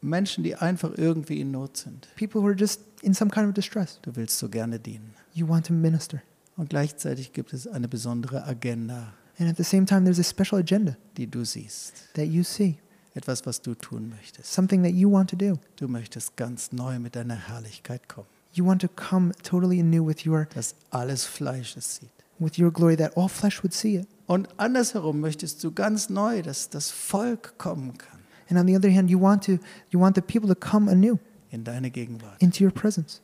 Menschen, 0.00 0.42
die 0.42 0.54
einfach 0.56 0.90
irgendwie 0.96 1.40
in 1.40 1.50
Not 1.52 1.76
sind. 1.76 2.08
people 2.16 2.40
who 2.40 2.46
are 2.48 2.56
just 2.56 2.80
in 3.02 3.14
some 3.14 3.30
kind 3.30 3.46
of 3.48 3.54
distress. 3.54 3.98
Du 4.02 4.14
willst 4.16 4.38
so 4.38 4.48
gerne 4.48 4.78
dienen. 4.78 5.14
You 5.34 5.48
want 5.48 5.66
to 5.66 5.72
minister. 5.72 6.22
Und 6.56 6.70
gleichzeitig 6.70 7.32
gibt 7.32 7.52
es 7.52 7.66
eine 7.66 7.88
besondere 7.88 8.44
Agenda, 8.46 9.14
And 9.38 9.48
at 9.48 9.56
the 9.56 9.64
same 9.64 9.86
time, 9.86 10.04
there's 10.04 10.18
a 10.20 10.22
special 10.24 10.60
agenda 10.60 10.96
die 11.16 11.26
du 11.26 11.44
siehst. 11.44 11.94
that 12.14 12.26
you 12.26 12.42
see, 12.44 12.76
Etwas, 13.14 13.44
was 13.46 13.60
du 13.62 13.74
tun 13.74 14.10
möchtest. 14.10 14.52
something 14.52 14.82
that 14.82 14.92
you 14.92 15.10
want 15.10 15.30
to 15.30 15.36
do. 15.36 15.58
Du 15.76 15.88
möchtest 15.88 16.36
ganz 16.36 16.70
neu 16.72 16.98
mit 16.98 17.16
deiner 17.16 17.34
Herrlichkeit 17.48 18.08
kommen, 18.08 18.26
You 18.54 18.66
want 18.66 18.82
to 18.82 18.88
come 18.88 19.32
totally 19.42 19.80
anew 19.80 20.06
with 20.06 20.26
your 20.26 20.46
dass 20.54 20.74
alles 20.90 21.24
Fleisch 21.24 21.76
es 21.76 21.96
sieht. 21.96 22.10
with 22.38 22.58
your 22.58 22.70
glory 22.70 22.96
that 22.96 23.16
all 23.16 23.28
flesh 23.28 23.62
would 23.62 23.72
see 23.72 23.96
it. 23.96 24.06
Und 24.26 24.48
andersherum 24.58 25.20
möchtest 25.20 25.62
du 25.64 25.72
ganz 25.72 26.08
neu, 26.08 26.42
dass 26.42 26.68
das 26.70 26.90
Volk 26.90 27.58
kommen 27.58 27.96
kann 27.98 28.20
And 28.50 28.58
on 28.58 28.66
the 28.66 28.76
other 28.76 28.90
hand, 28.94 29.08
you 29.10 29.18
want 29.20 29.44
to 29.44 29.52
you 29.90 29.98
want 30.00 30.14
the 30.14 30.20
people 30.20 30.48
to 30.48 30.54
come 30.54 30.90
anew 30.90 31.16
in 31.50 31.64
deine 31.64 31.90
Gegenwart. 31.90 32.40
into 32.42 32.64
your 32.64 32.70
presence. 32.72 33.20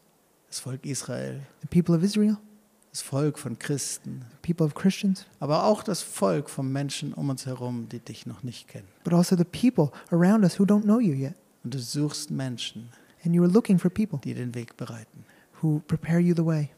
Das 0.49 0.61
Volk 0.61 0.85
Israel, 0.87 1.41
The 1.61 1.67
people 1.67 1.95
of 1.95 2.03
Israel, 2.03 2.39
das 2.91 3.03
Volk 3.03 3.39
von 3.39 3.59
Christen, 3.59 4.25
the 4.31 4.37
people 4.55 4.65
of 4.65 4.75
Christians, 4.75 5.27
aber 5.41 5.65
auch 5.65 5.83
das 5.83 6.01
Volk 6.01 6.49
von 6.49 6.73
Menschen 6.73 7.13
um 7.13 7.29
uns 7.29 7.45
herum, 7.45 7.89
die 7.91 7.99
dich 8.01 8.25
noch 8.27 8.43
nicht 8.43 8.69
kennen. 8.69 8.89
but 9.05 9.13
also 9.13 9.37
the 9.37 9.45
people 9.45 9.91
around 10.11 10.45
us 10.45 10.59
who 10.59 10.65
don't 10.65 10.83
know 10.85 10.99
you 10.99 11.13
yet. 11.15 11.35
Und 11.63 11.75
du 11.75 11.79
suchst 11.79 12.31
Menschen, 12.31 12.89
And 13.25 13.35
you 13.35 13.43
are 13.43 13.51
looking 13.53 13.79
for 13.79 13.91
people 13.91 14.19
die 14.25 14.33
den 14.33 14.55
Weg 14.55 14.77
bereiten, 14.79 15.25
who 15.61 15.81
prepare 15.87 16.21
you 16.21 16.35
the 16.35 16.45
way, 16.47 16.71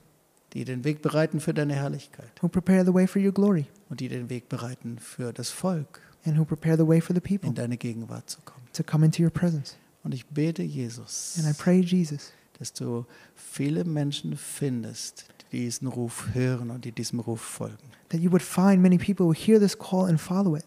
die 0.53 0.65
den 0.65 0.85
Weg 0.85 1.03
bereiten 1.03 1.41
für 1.41 1.55
deine 1.55 1.75
Herrlichkeit 1.75 2.31
who 2.43 2.49
prepare 2.49 2.85
the 2.85 2.93
way 2.95 3.07
for 3.07 3.21
your 3.23 3.33
glory, 3.33 3.67
und 3.89 4.01
die 4.01 4.09
den 4.09 4.29
Weg 4.31 4.49
bereiten 4.49 4.99
für 4.99 5.33
das 5.33 5.51
Volk, 5.51 6.01
and 6.25 6.39
who 6.39 6.45
prepare 6.45 6.77
the 6.77 6.87
way 6.87 7.01
for 7.01 7.15
the 7.15 7.21
people 7.21 7.49
in 7.49 7.55
deine 7.55 7.77
Gegenwart 7.77 8.29
zu 8.29 8.41
kommen. 8.43 8.67
to 8.73 8.83
come 8.83 9.05
into 9.05 9.23
your 9.23 9.31
presence. 9.31 9.77
Und 10.03 10.15
ich 10.15 10.27
bete, 10.27 10.63
Jesus, 10.63 11.37
And 11.39 11.47
I 11.49 11.53
pray, 11.57 11.81
Jesus, 11.81 12.33
dass 12.59 12.73
du 12.73 13.05
viele 13.37 13.85
Menschen 13.85 14.37
findest, 14.37 15.27
die 15.53 15.61
diesen 15.65 15.89
Ruf 15.89 16.29
hören 16.33 16.71
und 16.71 16.85
die 16.85 16.93
diesem 16.93 17.21
Ruf 17.21 17.41
folgen. 17.41 17.77
that 18.09 18.21
you 18.21 18.31
would 18.31 18.43
find 18.43 18.81
many 18.83 18.97
people 18.99 19.27
who 19.27 19.33
hear 19.35 19.59
this 19.61 19.77
call 19.79 20.07
and 20.09 20.21
follow 20.21 20.57
it. 20.57 20.65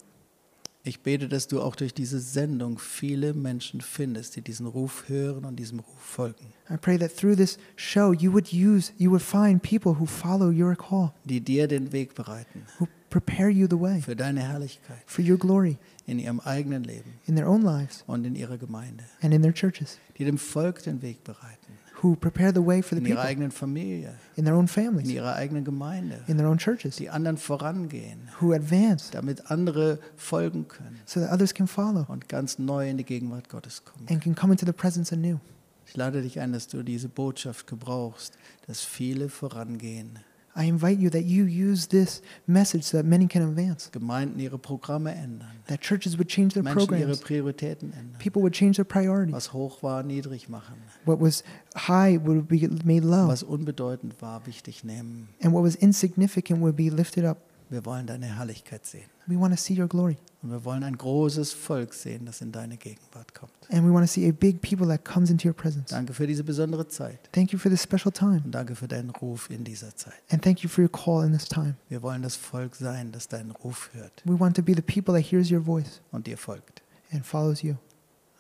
Ich 0.86 1.00
bete, 1.02 1.30
dass 1.30 1.48
du 1.48 1.62
auch 1.62 1.78
durch 1.78 1.94
diese 1.94 2.20
Sendung 2.20 2.78
viele 2.78 3.34
Menschen 3.34 3.80
findest, 3.80 4.36
die 4.36 4.42
diesen 4.42 4.66
Ruf 4.68 5.06
hören 5.08 5.46
und 5.46 5.56
diesem 5.56 5.80
Ruf 5.80 5.98
folgen, 5.98 6.48
I 6.70 6.76
pray 6.76 6.98
that 6.98 7.16
through 7.16 7.38
this 7.38 7.58
show 7.78 8.12
you 8.12 8.34
would 8.34 8.52
use 8.52 8.92
you 8.98 9.10
would 9.10 9.22
find 9.22 9.62
people 9.64 9.98
who 9.98 10.06
follow 10.06 10.50
your 10.50 10.76
call, 10.76 11.14
die 11.24 11.40
dir 11.40 11.70
den 11.70 11.94
Weg 11.94 12.16
bereiten. 12.16 12.64
who 12.80 12.88
prepare 13.10 13.50
you 13.50 13.66
the 13.70 13.80
way 13.80 14.02
für 14.02 14.16
deine 14.18 14.42
Herrlichkeit. 14.42 14.98
for 15.06 15.24
your 15.24 15.38
glory 15.38 15.78
in 16.06 16.20
ihrem 16.20 16.42
eigenen 16.42 16.84
Leben. 16.84 17.14
in 17.28 17.38
their 17.38 17.48
own 17.48 17.62
lives 17.62 18.04
und 18.06 18.26
in 18.26 18.36
ihrer 18.36 18.58
Gemeinde, 18.58 19.06
and 19.22 19.34
in 19.34 19.42
their 19.42 19.54
churches, 19.54 20.00
die 20.18 20.26
dem 20.26 20.38
Volk 20.38 20.84
den 20.84 21.02
Weg 21.02 21.24
bereiten, 21.24 21.63
who 22.04 22.16
prepare 22.16 22.52
the 22.54 22.64
way 22.64 22.84
for 22.84 22.96
the 22.96 22.98
in 22.98 23.06
ihrer 23.06 23.16
people. 23.16 23.30
eigenen 23.30 23.52
Familie, 23.52 24.14
in 24.36 24.44
their 24.44 24.56
own 24.56 24.66
in 24.66 24.68
families, 24.68 25.10
ihrer 25.10 25.36
eigenen 25.36 25.64
Gemeinde, 25.64 26.20
in 26.28 26.38
their 26.38 26.48
own 26.48 26.58
churches, 26.58 26.98
die 26.98 27.10
anderen 27.10 27.38
vorangehen, 27.38 28.30
who 28.42 28.54
advance. 28.54 29.10
Damit 29.12 29.50
andere 29.50 30.00
folgen 30.18 30.68
können. 30.68 31.00
So 31.06 31.20
that 31.22 31.32
others 31.32 31.54
can 31.54 31.68
follow. 31.68 32.06
Und 32.10 32.28
ganz 32.28 32.60
neu 32.60 32.90
in 32.90 32.98
die 32.98 33.06
Gegenwart 33.06 33.50
Gottes 33.50 33.84
kommen. 33.86 34.06
and 34.10 34.22
can 34.22 34.36
come 34.36 34.52
into 34.52 34.66
the 34.66 34.74
presence 34.74 35.12
anew. 35.14 35.40
Ich 35.88 35.96
lade 35.98 36.22
dich 36.22 36.40
ein, 36.40 36.54
dass 36.54 36.68
du 36.68 36.84
diese 36.84 37.08
Botschaft 37.10 37.68
gebrauchst, 37.68 38.38
dass 38.68 38.82
viele 38.82 39.30
vorangehen, 39.30 40.20
I 40.56 40.66
invite 40.66 41.00
you 41.00 41.10
that 41.10 41.24
you 41.24 41.46
use 41.46 41.88
this 41.88 42.22
message 42.46 42.84
so 42.84 42.98
that 42.98 43.06
many 43.06 43.28
can 43.28 43.42
advance, 43.42 43.90
Gemeinden 43.92 44.40
ihre 44.40 44.60
Programme 44.60 45.08
ändern, 45.08 45.64
that 45.68 45.82
churches 45.82 46.16
would 46.18 46.28
change 46.30 46.54
their 46.54 46.62
Menschen 46.64 46.96
ihre 47.00 47.16
Prioritäten 47.18 47.92
ändern, 47.92 48.20
people 48.20 48.42
would 48.44 48.54
change 48.54 48.76
their 48.78 48.86
priorities. 48.86 49.34
was 49.34 49.48
hoch 49.48 49.82
war, 49.82 50.04
niedrig 50.04 50.50
machen, 50.50 50.76
What 51.06 51.20
was 51.20 51.44
high 51.76 52.18
would 52.18 52.48
be 52.48 52.68
made 52.86 53.04
low, 53.04 53.28
was 53.30 53.44
unbedeutend 53.44 54.14
war, 54.22 54.42
wichtig 54.46 54.84
nehmen. 54.84 55.28
and 55.42 55.54
what 55.54 55.64
was 55.64 55.76
insignificant 55.76 56.60
would 56.62 56.76
be 56.76 56.90
lifted 56.92 57.26
up. 57.26 57.38
Wir 57.70 57.86
wollen 57.86 58.06
deine 58.08 58.26
Herrlichkeit 58.38 58.86
sehen 58.86 59.06
We 59.26 59.40
want 59.40 59.56
to 59.56 59.62
see 59.62 59.80
your 59.80 59.88
glory, 59.88 60.18
und 60.42 60.52
wir 60.52 60.66
wollen 60.66 60.84
ein 60.84 60.98
großes 60.98 61.54
Volk 61.54 61.94
sehen, 61.94 62.26
das 62.26 62.42
in 62.42 62.52
deine 62.52 62.76
Gegenwart 62.78 63.34
kommt. 63.34 63.54
and 63.72 63.88
we 63.88 63.92
want 63.94 64.06
to 64.06 64.12
see 64.12 64.28
a 64.28 64.32
big 64.34 64.62
people 64.62 64.86
that 64.88 65.06
comes 65.06 65.30
into 65.30 65.48
your 65.48 65.56
presence. 65.56 65.90
Danke 65.92 66.14
für 66.14 66.28
diese 66.28 66.44
besondere 66.44 66.88
Zeit 66.88 67.30
Thank 67.32 67.52
you 67.54 67.58
for 67.60 67.72
this 67.72 67.82
special 67.82 68.12
time, 68.12 68.42
und 68.44 68.52
danke 68.52 68.76
für 68.76 68.88
deinen 68.88 69.10
Ruf 69.12 69.50
in 69.50 69.64
dieser 69.64 69.96
Zeit. 69.96 70.22
and 70.30 70.42
thank 70.44 70.60
you 70.60 70.70
for 70.70 70.84
your 70.84 70.92
call 70.92 71.26
in 71.26 71.32
this 71.32 71.46
time. 71.48 71.76
Wir 71.90 72.02
wollen 72.02 72.22
das 72.22 72.36
Volk 72.36 72.76
sein, 72.76 73.12
das 73.14 73.28
deinen 73.30 73.52
Ruf 73.52 73.90
hört 73.94 74.22
We 74.26 74.38
want 74.40 74.56
to 74.58 74.62
be 74.62 74.74
the 74.76 74.82
people 74.82 75.14
that 75.14 75.24
hears 75.32 75.50
your 75.50 75.62
voice 75.62 76.02
und 76.12 76.28
dir 76.28 76.38
folgt. 76.38 76.82
and 77.12 77.26
follows 77.26 77.62
you. 77.62 77.76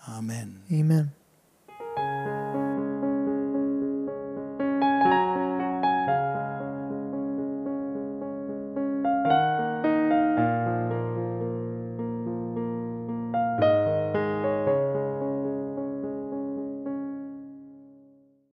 Amen. 0.05 0.61
Amen. 0.69 1.22